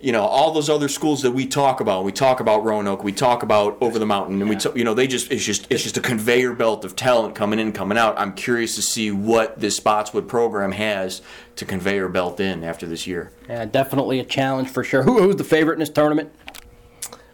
[0.00, 3.12] you know all those other schools that we talk about we talk about roanoke we
[3.12, 5.82] talk about over the mountain and we talk, you know they just it's just it's
[5.82, 9.58] just a conveyor belt of talent coming in coming out i'm curious to see what
[9.58, 11.22] this spotswood program has
[11.56, 15.36] to conveyor belt in after this year yeah definitely a challenge for sure Who, who's
[15.36, 16.32] the favorite in this tournament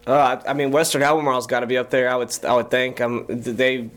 [0.04, 2.08] uh, I mean, Western Albemarle's got to be up there.
[2.08, 3.00] I would, I would think.
[3.00, 3.88] Um, they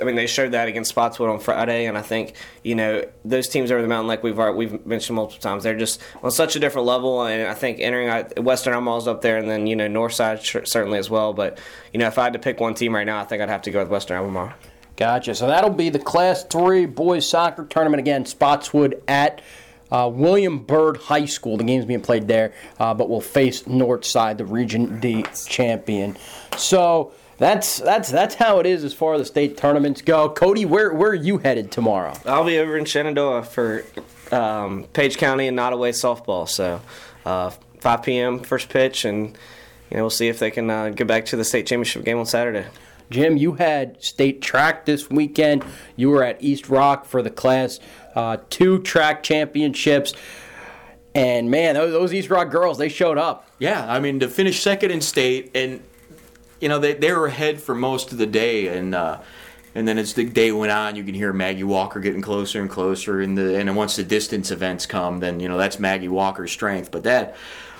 [0.00, 3.48] I mean, they showed that against Spotswood on Friday, and I think you know those
[3.48, 6.60] teams over the mountain, like we've we've mentioned multiple times, they're just on such a
[6.60, 7.22] different level.
[7.22, 8.08] And I think entering
[8.44, 11.32] Western Albemarle's up there, and then you know Northside certainly as well.
[11.32, 11.58] But
[11.92, 13.62] you know, if I had to pick one team right now, I think I'd have
[13.62, 14.52] to go with Western Albemarle.
[14.96, 15.34] Gotcha.
[15.34, 19.42] So that'll be the Class Three boys soccer tournament again, Spotswood at.
[19.92, 21.56] Uh, William Byrd High School.
[21.56, 26.16] The game's being played there, uh, but we'll face Northside, the Region D champion.
[26.56, 30.28] So that's that's that's how it is as far as the state tournaments go.
[30.28, 32.12] Cody, where where are you headed tomorrow?
[32.26, 33.82] I'll be over in Shenandoah for
[34.30, 36.46] um, Page County and Nottoway softball.
[36.46, 36.82] So
[37.24, 38.40] uh, 5 p.m.
[38.40, 39.28] first pitch, and
[39.90, 42.18] you know we'll see if they can uh, get back to the state championship game
[42.18, 42.66] on Saturday.
[43.08, 45.64] Jim, you had state track this weekend.
[45.96, 47.80] You were at East Rock for the Class
[48.14, 50.12] uh, Two track championships.
[51.14, 53.48] And man, those, those East Rock girls, they showed up.
[53.58, 55.82] Yeah, I mean, to finish second in state, and
[56.60, 59.20] you know, they, they were ahead for most of the day, and uh,
[59.74, 62.68] and then as the day went on, you can hear Maggie Walker getting closer and
[62.68, 66.52] closer, and the and once the distance events come, then you know that's Maggie Walker's
[66.52, 66.90] strength.
[66.90, 67.36] But that,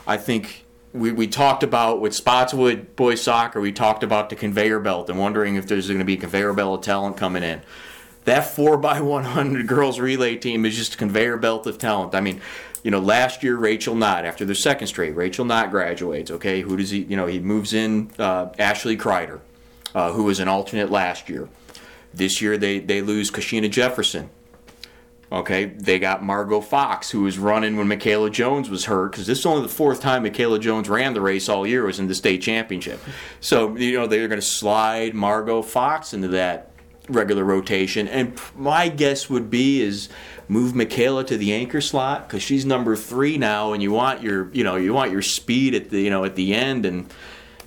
[0.06, 0.64] I think.
[0.92, 5.20] We, we talked about with Spotswood boys soccer, we talked about the conveyor belt and
[5.20, 7.62] wondering if there's going to be a conveyor belt of talent coming in
[8.24, 12.14] that 4x100 girls relay team is just a conveyor belt of talent.
[12.14, 12.40] I mean,
[12.82, 16.30] you know, last year Rachel Knott, after the second straight, Rachel Knott graduates.
[16.30, 17.00] Okay, who does he?
[17.02, 19.40] You know, he moves in uh, Ashley Kreider,
[19.94, 21.48] uh, who was an alternate last year.
[22.14, 24.30] This year they they lose Kashina Jefferson.
[25.32, 29.38] Okay, they got Margot Fox, who was running when Michaela Jones was hurt, because this
[29.38, 32.16] is only the fourth time Michaela Jones ran the race all year, was in the
[32.16, 32.98] state championship.
[33.38, 36.72] So, you know, they're going to slide Margot Fox into that
[37.08, 38.08] regular rotation.
[38.08, 40.08] And my guess would be is
[40.50, 44.50] move Michaela to the anchor slot because she's number three now, and you want your
[44.52, 47.12] you know you want your speed at the you know at the end and.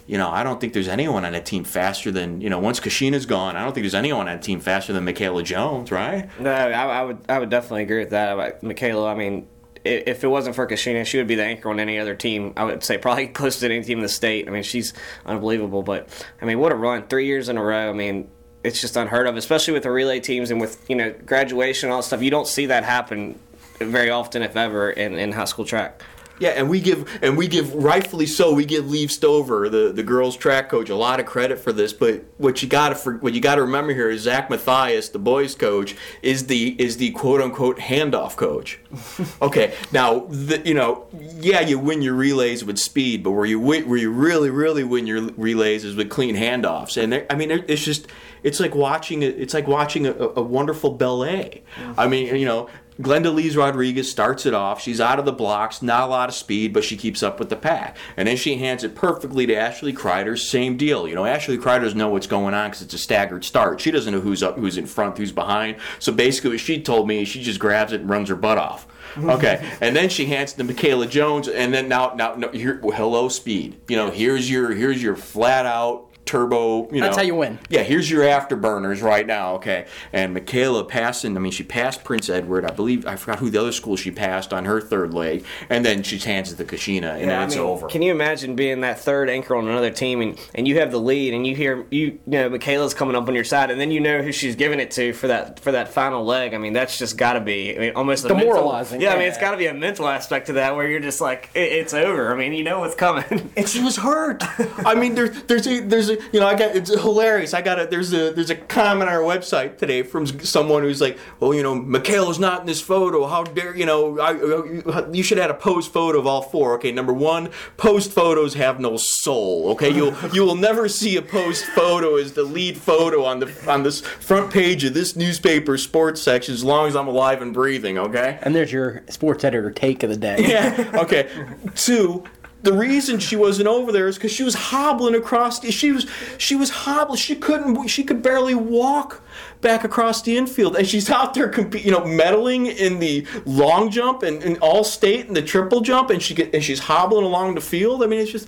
[0.06, 2.60] You know, I don't think there's anyone on a team faster than you know.
[2.60, 5.94] Once Kashina's gone, I don't think there's anyone on a team faster than Michaela Jones,
[5.94, 6.28] right?
[6.42, 9.10] No, I, I would I would definitely agree with that Michaela.
[9.10, 9.48] I mean,
[9.86, 12.52] if it wasn't for Kashina, she would be the anchor on any other team.
[12.58, 14.46] I would say probably close to any team in the state.
[14.50, 14.94] I mean, she's
[15.26, 15.84] unbelievable.
[15.84, 16.10] But
[16.42, 17.08] I mean, what a run!
[17.08, 17.90] Three years in a row.
[17.90, 18.30] I mean,
[18.64, 21.94] it's just unheard of, especially with the relay teams and with you know graduation and
[21.94, 22.22] all that stuff.
[22.22, 23.40] You don't see that happen
[23.80, 26.02] very often, if ever, in, in high school track.
[26.40, 28.54] Yeah, and we give and we give rightfully so.
[28.54, 31.94] We give Liev Stover, the, the girls track coach, a lot of credit for this.
[31.94, 35.20] But what you got to what you got to remember here is Zach Matthias, the
[35.20, 38.80] boys coach, is the is the quote unquote handoff coach.
[39.42, 41.06] okay, now the, you know,
[41.40, 45.06] yeah, you win your relays with speed, but where you where you really really win
[45.06, 47.02] your relays is with clean handoffs.
[47.02, 48.08] And I mean, it's just
[48.44, 51.64] it's like watching a, it's like watching a, a wonderful ballet.
[51.76, 52.00] Mm-hmm.
[52.00, 52.70] I mean, you know,
[53.00, 54.82] Glenda Lees Rodriguez starts it off.
[54.82, 57.50] She's out of the blocks, not a lot of speed, but she keeps up with
[57.50, 57.98] the pack.
[58.16, 60.38] And then she hands it perfectly to Ashley Kreider.
[60.38, 61.08] Same deal.
[61.08, 63.82] You know, Ashley Kreider doesn't know what's going on because it's a staggered start.
[63.82, 65.78] She doesn't know who's up, who's in front, who's behind.
[66.00, 68.58] So basically, what she told me is she just grabs it and runs her butt
[68.58, 68.88] off.
[69.18, 72.80] Okay, and then she hands it to Michaela Jones, and then now, now, no, here,
[72.84, 73.80] hello, speed.
[73.88, 76.90] You know, here's your, here's your flat out turbo.
[76.92, 77.60] You know, That's how you win.
[77.70, 79.56] Yeah, here's your afterburners right now.
[79.56, 81.36] Okay, and Michaela passing.
[81.36, 82.66] I mean, she passed Prince Edward.
[82.66, 85.86] I believe I forgot who the other school she passed on her third leg, and
[85.86, 87.88] then she hands it to Kashina, and Yeah, then I it's mean, over.
[87.88, 91.00] Can you imagine being that third anchor on another team and, and you have the
[91.00, 93.92] lead and you hear you, you know Michaela's coming up on your side and then
[93.92, 96.54] you know who she's giving it to for that for that final leg.
[96.54, 99.18] I mean that's just got to be I mean almost a mental- Demoralizing, yeah, I
[99.18, 101.72] mean it's got to be a mental aspect to that where you're just like it,
[101.72, 102.34] it's over.
[102.34, 103.52] I mean you know what's coming.
[103.58, 104.44] and she was hurt.
[104.86, 107.54] I mean, there, there's a, there's a, you know, I got it's hilarious.
[107.54, 111.02] I got a, there's a, there's a comment on our website today from someone who's
[111.02, 113.26] like, well, you know, Michaela's not in this photo.
[113.28, 116.76] How dare, you know, I, you should have had a post photo of all four.
[116.76, 119.70] Okay, number one, post photos have no soul.
[119.72, 123.52] Okay, you'll, you will never see a post photo as the lead photo on the,
[123.68, 127.54] on this front page of this newspaper sports section as long as I'm alive and
[127.54, 127.98] breathing.
[127.98, 128.40] Okay.
[128.42, 130.38] And there's your sports editor take of the day.
[130.40, 130.92] Yeah.
[130.96, 131.30] Okay.
[131.76, 132.24] Two.
[132.64, 135.60] The reason she wasn't over there is because she was hobbling across.
[135.60, 137.18] The, she was she was hobbling.
[137.18, 137.88] She couldn't.
[137.88, 139.22] She could barely walk
[139.60, 143.90] back across the infield, and she's out there, compete, you know, medaling in the long
[143.92, 147.26] jump and, and all state and the triple jump, and she get, and she's hobbling
[147.26, 148.02] along the field.
[148.02, 148.48] I mean, it's just,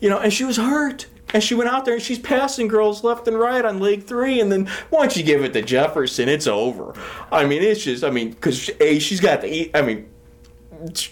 [0.00, 1.06] you know, and she was hurt.
[1.34, 4.38] And she went out there and she's passing girls left and right on leg three.
[4.38, 6.92] And then once you give it to Jefferson, it's over.
[7.30, 10.11] I mean, it's just, I mean, because A, she's got the, I mean,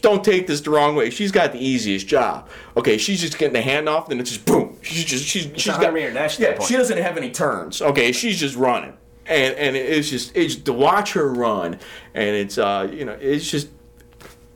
[0.01, 1.11] don't take this the wrong way.
[1.11, 2.49] She's got the easiest job.
[2.77, 4.77] Okay, she's just getting the handoff, then it's just boom.
[4.83, 7.83] She's just she's she's a got 100 meter dash Yeah, she doesn't have any turns.
[7.83, 8.95] Okay, she's just running,
[9.27, 11.79] and and it's just it's to watch her run,
[12.14, 13.68] and it's uh you know it's just.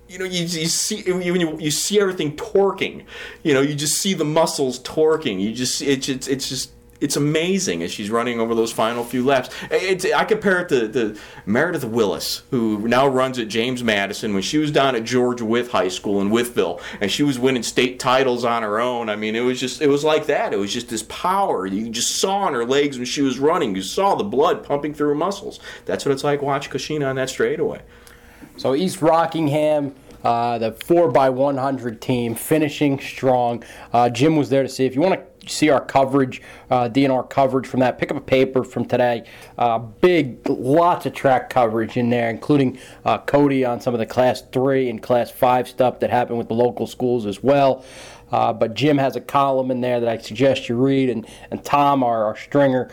[0.07, 3.05] You know, you, you see when you, you see everything torquing.
[3.43, 5.41] You know, you just see the muscles torquing.
[5.41, 6.71] You just it's it's, it's just
[7.05, 9.51] it's amazing as she's running over those final few laps.
[9.71, 14.33] It's, I compare it to, to Meredith Willis, who now runs at James Madison.
[14.33, 17.63] When she was down at George Wythe High School in Wytheville, and she was winning
[17.63, 19.11] state titles on her own.
[19.11, 20.55] I mean, it was just it was like that.
[20.55, 23.77] It was just this power you just saw on her legs when she was running.
[23.77, 25.61] You saw the blood pumping through her muscles.
[25.85, 27.83] That's what it's like watch Kashina on that straightaway.
[28.57, 29.95] So East Rockingham,
[30.25, 33.63] uh, the four x one hundred team, finishing strong.
[33.93, 34.87] Uh, Jim was there to see.
[34.87, 38.23] If you want to see our coverage, uh, DNR coverage from that, pick up a
[38.23, 39.29] paper from today.
[39.59, 44.07] Uh, big, lots of track coverage in there, including uh, Cody on some of the
[44.07, 47.85] Class Three and Class Five stuff that happened with the local schools as well.
[48.31, 52.03] But Jim has a column in there that I suggest you read, and, and Tom,
[52.03, 52.91] our, our stringer,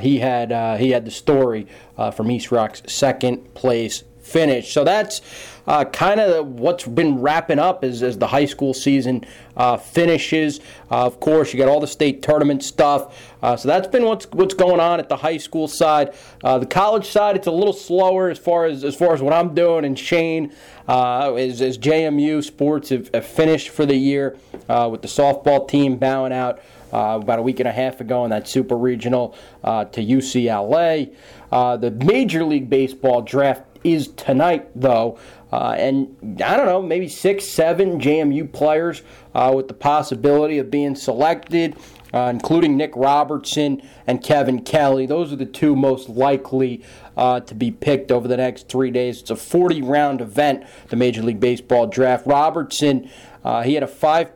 [0.00, 1.68] he had he had the story
[2.12, 4.72] from East Rock's second place finish.
[4.72, 5.20] So that's
[5.66, 9.24] uh, kind of what's been wrapping up as, as the high school season
[9.56, 10.60] uh, finishes.
[10.90, 13.32] Uh, of course, you got all the state tournament stuff.
[13.42, 16.14] Uh, so that's been what's what's going on at the high school side.
[16.42, 19.32] Uh, the college side, it's a little slower as far as as far as what
[19.32, 19.84] I'm doing.
[19.84, 20.52] And Shane,
[20.88, 25.96] uh, as, as JMU sports have, have finished for the year with the softball team
[25.96, 26.60] bowing out.
[26.92, 31.12] Uh, about a week and a half ago in that super regional uh, to UCLA.
[31.50, 35.18] Uh, the Major League Baseball draft is tonight, though.
[35.52, 39.02] Uh, and I don't know, maybe six, seven JMU players
[39.34, 41.76] uh, with the possibility of being selected,
[42.12, 45.06] uh, including Nick Robertson and Kevin Kelly.
[45.06, 46.82] Those are the two most likely
[47.16, 49.20] uh, to be picked over the next three days.
[49.20, 52.26] It's a 40 round event, the Major League Baseball draft.
[52.26, 53.08] Robertson,
[53.44, 54.32] uh, he had a five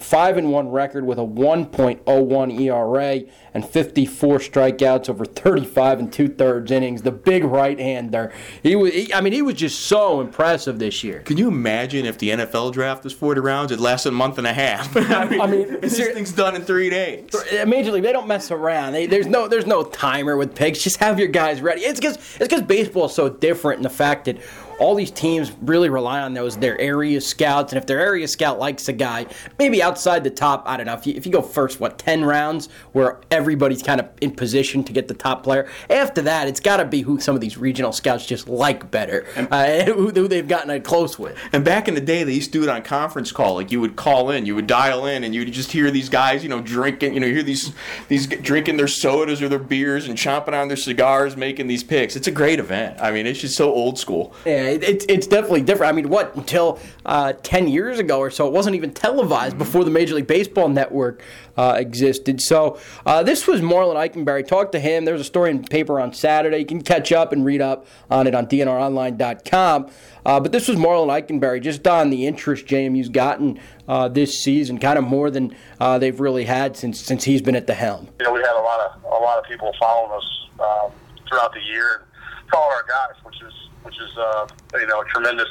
[0.00, 3.20] five and one record with a 1.01 ERA
[3.54, 7.02] and 54 strikeouts over 35 and two thirds innings.
[7.02, 8.32] The big right hander.
[8.62, 8.92] He was.
[8.92, 11.20] He, I mean, he was just so impressive this year.
[11.20, 13.72] Can you imagine if the NFL draft was 40 rounds?
[13.72, 14.96] It lasted a month and a half.
[14.96, 17.34] I mean, I mean, this thing's done in three days.
[17.34, 18.92] Uh, Major League, they don't mess around.
[18.92, 20.82] They, there's no there's no timer with picks.
[20.82, 21.82] Just have your guys ready.
[21.82, 24.38] It's because it's because baseball is so different in the fact that
[24.80, 28.58] all these teams really rely on those their area scouts, and if their area scout
[28.58, 29.26] likes a guy,
[29.58, 30.94] maybe outside the top, I don't know.
[30.94, 34.84] If you, if you go first, what ten rounds, where everybody's kind of in position
[34.84, 35.66] to get the top player.
[35.88, 39.26] After that, it's got to be who some of these regional scouts just like better,
[39.50, 41.36] uh, who, who they've gotten it close with.
[41.52, 43.54] And back in the day, they used to do it on conference call.
[43.54, 46.08] Like you would call in, you would dial in, and you would just hear these
[46.10, 47.14] guys, you know, drinking.
[47.14, 47.72] You know, hear these
[48.08, 52.16] these drinking their sodas or their beers and chomping on their cigars, making these picks.
[52.16, 53.00] It's a great event.
[53.00, 54.34] I mean, it's just so old school.
[54.44, 55.92] Yeah, it's it's definitely different.
[55.92, 59.58] I mean, what until uh, ten years ago or so, it wasn't even televised mm-hmm.
[59.58, 61.22] before the Major League Baseball network
[61.56, 62.40] uh, existed.
[62.40, 64.44] So uh, this was Marlin Ikenberry.
[64.44, 65.04] Talk to him.
[65.04, 66.58] There's a story in paper on Saturday.
[66.58, 69.88] You can catch up and read up on it on DNROnline.com.
[70.26, 74.78] Uh, but this was Marlin Ikenberry, just on the interest JMU's gotten uh, this season,
[74.78, 78.08] kind of more than uh, they've really had since since he's been at the helm.
[78.18, 80.90] You know, we had a lot of a lot of people following us um,
[81.28, 83.54] throughout the year, and following our guys, which is
[83.84, 85.48] which is uh, you know a tremendous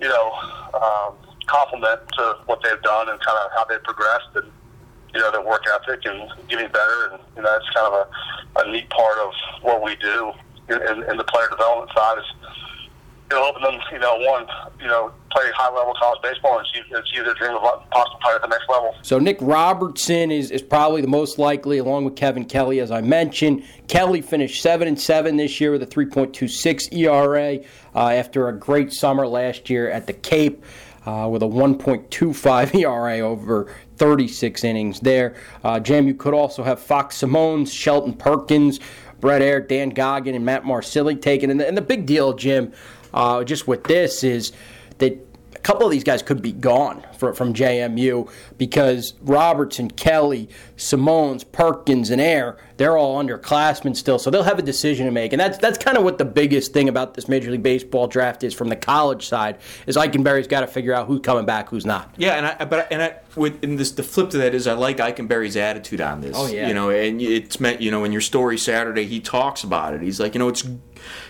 [0.00, 0.32] you know
[0.74, 1.14] um,
[1.46, 4.50] compliment to what they've done and kind of how they've progressed and
[5.14, 8.06] you know their work ethic and getting better, and you know that's kind of
[8.56, 9.32] a, a neat part of
[9.62, 10.32] what we do
[10.68, 12.24] in, in, the player development side is
[13.30, 14.46] you know, helping them, you know, one,
[14.80, 18.36] you know, play high level college baseball and achieve, achieve their dream of possibly playing
[18.36, 18.94] at the next level.
[19.02, 23.00] So Nick Robertson is, is probably the most likely, along with Kevin Kelly, as I
[23.00, 23.64] mentioned.
[23.88, 27.58] Kelly finished seven and seven this year with a 3.26 ERA
[27.94, 30.62] uh, after a great summer last year at the Cape.
[31.04, 35.34] Uh, with a 1.25 ERA over 36 innings there.
[35.64, 38.78] Uh, Jam, you could also have Fox Semones, Shelton Perkins,
[39.18, 41.50] Brett Air, Dan Goggin, and Matt Marsilli taken.
[41.50, 42.72] And the, and the big deal, Jim,
[43.12, 44.52] uh, just with this is
[44.98, 45.31] that
[45.62, 52.10] couple of these guys could be gone for, from JMU because Robertson, Kelly, Semones, Perkins,
[52.10, 55.32] and Air, they're all underclassmen still, so they'll have a decision to make.
[55.32, 58.42] And that's that's kind of what the biggest thing about this Major League Baseball draft
[58.42, 61.86] is from the college side is Ikenberry's got to figure out who's coming back, who's
[61.86, 62.12] not.
[62.16, 64.72] Yeah, and I, but and I, with and this the flip to that is I
[64.72, 66.36] like Ikenberry's attitude on this.
[66.36, 69.62] Oh yeah, you know, and it's meant you know in your story Saturday he talks
[69.62, 70.02] about it.
[70.02, 70.66] He's like, you know, it's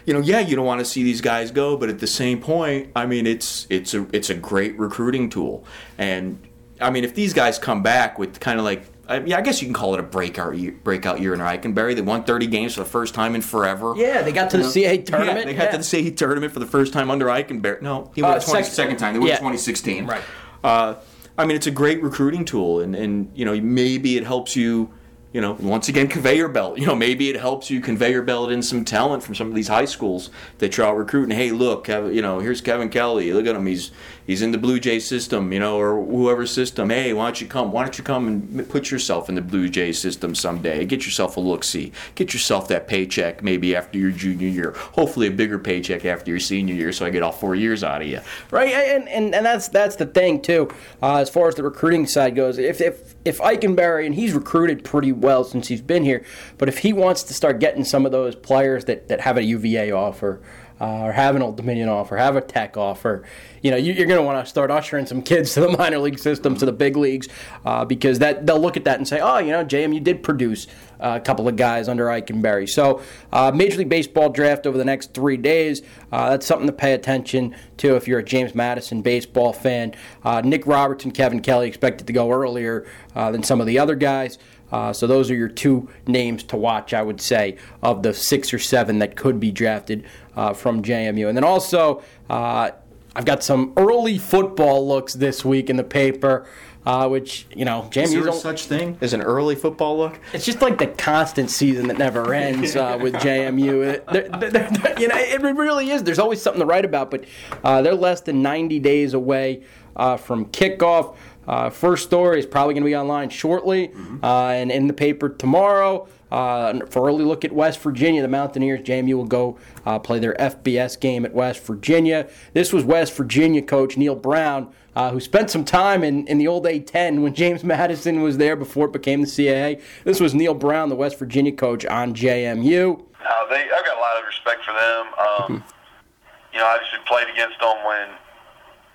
[0.07, 2.41] you know, yeah, you don't want to see these guys go, but at the same
[2.41, 5.65] point, I mean, it's it's a it's a great recruiting tool,
[5.99, 6.39] and
[6.81, 9.61] I mean, if these guys come back with kind of like I, yeah, I guess
[9.61, 11.95] you can call it a breakout year, breakout year in Ikenberry.
[11.95, 13.95] They won 30 games for the first time in forever.
[13.97, 15.39] Yeah, they got to the CAA tournament.
[15.41, 15.71] Yeah, they got yeah.
[15.73, 17.83] to the CAA tournament for the first time under Ikenberry.
[17.83, 19.15] No, he won uh, 20, second, second time.
[19.15, 19.37] They won yeah.
[19.37, 20.07] 2016.
[20.07, 20.23] Right.
[20.63, 20.95] Uh,
[21.37, 24.93] I mean, it's a great recruiting tool, and, and you know maybe it helps you
[25.33, 26.79] you know, once again, conveyor belt.
[26.79, 29.69] You know, maybe it helps you conveyor belt in some talent from some of these
[29.69, 31.37] high schools that you're out recruiting.
[31.37, 33.33] Hey, look, Kevin, you know, here's Kevin Kelly.
[33.33, 33.67] Look at him.
[33.67, 33.91] He's
[34.27, 36.91] he's in the Blue Jay system, you know, or whoever system.
[36.91, 37.73] Hey, why don't you come?
[37.73, 40.85] Why don't you come and put yourself in the Blue Jay system someday?
[40.85, 41.93] Get yourself a look see.
[42.15, 44.73] Get yourself that paycheck maybe after your junior year.
[44.93, 48.03] Hopefully, a bigger paycheck after your senior year, so I get all four years out
[48.03, 48.21] of you.
[48.51, 50.69] Right, and and, and that's that's the thing too.
[51.03, 54.85] Uh, as far as the recruiting side goes, if if if Ikenberry and he's recruited
[54.85, 56.25] pretty well since he's been here,
[56.59, 59.43] but if he wants to start getting some of those players that that have a
[59.43, 60.41] UVA offer
[60.83, 63.23] uh, or have an Old Dominion offer, have a Tech offer,
[63.63, 65.99] you know, you, are going to want to start ushering some kids to the minor
[65.99, 67.29] league system, to the big leagues,
[67.65, 70.67] uh, because that they'll look at that and say, oh, you know, JMU did produce
[70.99, 72.69] uh, a couple of guys under Ikenberry.
[72.69, 73.01] So,
[73.33, 75.83] uh, Major League Baseball draft over the next three days.
[76.11, 79.95] Uh, that's something to pay attention to if you're a James Madison baseball fan.
[80.25, 84.37] Uh, Nick Robertson, Kevin Kelly expected to go earlier than some of the other guys.
[84.73, 88.55] Uh, so those are your two names to watch, I would say, of the six
[88.55, 90.05] or seven that could be drafted
[90.37, 91.29] uh, from JMU.
[91.29, 92.71] And then also, uh,
[93.15, 96.47] I've got some early football looks this week in the paper.
[96.85, 100.19] Uh, which you know, JMU is there such thing as an early football look?
[100.33, 104.05] It's just like the constant season that never ends uh, with JMU.
[104.11, 106.03] They're, they're, they're, you know, it really is.
[106.03, 107.25] There's always something to write about, but
[107.63, 109.63] uh, they're less than 90 days away
[109.95, 111.15] uh, from kickoff.
[111.47, 114.25] Uh, first story is probably going to be online shortly mm-hmm.
[114.25, 116.09] uh, and in the paper tomorrow.
[116.33, 120.33] Uh, for early look at West Virginia, the Mountaineers, JMU will go uh, play their
[120.41, 122.27] FBS game at West Virginia.
[122.55, 126.49] This was West Virginia coach Neal Brown, uh, who spent some time in, in the
[126.49, 129.83] old A10 when James Madison was there before it became the CAA.
[130.05, 132.99] This was Neal Brown, the West Virginia coach on JMU.
[132.99, 135.07] Uh, they, I've got a lot of respect for them.
[135.07, 136.55] Um, mm-hmm.
[136.55, 138.09] You know, I actually played against them when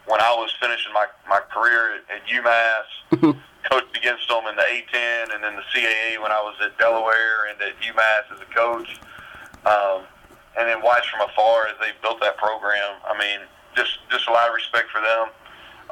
[0.07, 3.37] when I was finishing my, my career at, at UMass,
[3.69, 7.49] coached against them in the A10 and then the CAA when I was at Delaware
[7.49, 8.99] and at UMass as a coach.
[9.65, 10.07] Um,
[10.57, 12.97] and then watched from afar as they built that program.
[13.05, 13.45] I mean,
[13.75, 15.29] just just a lot of respect for them.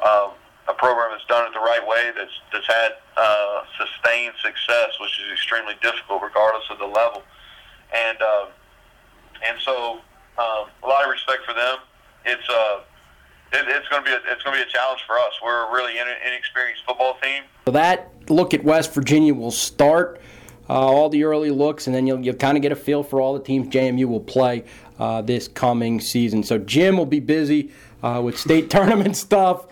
[0.02, 0.28] Um,
[0.68, 5.14] a program that's done it the right way, that's that's had uh, sustained success, which
[5.22, 7.22] is extremely difficult regardless of the level.
[7.94, 8.46] And uh,
[9.46, 10.02] and so
[10.38, 11.78] um, a lot of respect for them.
[12.26, 12.82] It's uh,
[13.52, 15.32] it, it's going to be a, it's going to be a challenge for us.
[15.38, 17.44] We're a really inexperienced football team.
[17.66, 20.20] So that look at West Virginia will start.
[20.68, 23.20] Uh, all the early looks, and then you'll, you'll kind of get a feel for
[23.20, 24.64] all the teams JMU will play
[24.98, 26.44] uh, this coming season.
[26.44, 29.66] So Jim will be busy uh, with state tournament stuff.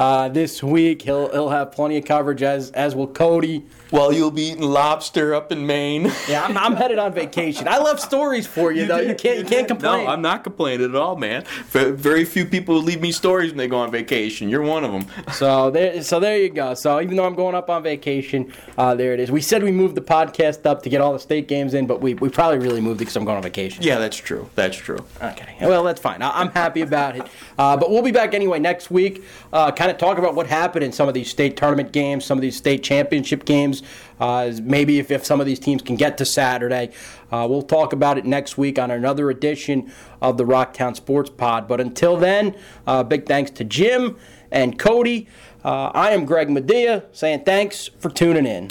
[0.00, 1.02] uh, this week.
[1.02, 3.64] He'll he'll have plenty of coverage as as will Cody.
[3.92, 6.12] Well, you'll be eating lobster up in Maine.
[6.28, 7.66] Yeah, I'm, I'm headed on vacation.
[7.66, 8.98] I love stories for you, you though.
[8.98, 10.04] Did, you can't you, can't complain.
[10.04, 11.44] No, I'm not complaining at all, man.
[11.70, 14.48] Very few people leave me stories when they go on vacation.
[14.48, 15.06] You're one of them.
[15.32, 16.74] So there, so there you go.
[16.74, 19.30] So even though I'm going up on vacation, uh, there it is.
[19.30, 22.00] We said we moved the podcast up to get all the state games in, but
[22.00, 23.82] we, we probably really moved it because I'm going on vacation.
[23.82, 24.48] Yeah, that's true.
[24.54, 24.98] That's true.
[25.22, 25.56] Okay.
[25.60, 26.22] Well, that's fine.
[26.22, 27.26] I, am happy about it.
[27.58, 29.24] Uh, but we'll be back anyway next week.
[29.52, 32.38] Uh, kind of talk about what happened in some of these state tournament games, some
[32.38, 33.79] of these state championship games.
[34.18, 36.90] Uh, maybe if, if some of these teams can get to Saturday.
[37.30, 41.68] Uh, we'll talk about it next week on another edition of the Rocktown Sports Pod.
[41.68, 42.56] But until then,
[42.86, 44.16] uh, big thanks to Jim
[44.50, 45.28] and Cody.
[45.64, 48.70] Uh, I am Greg Madia saying thanks for tuning in.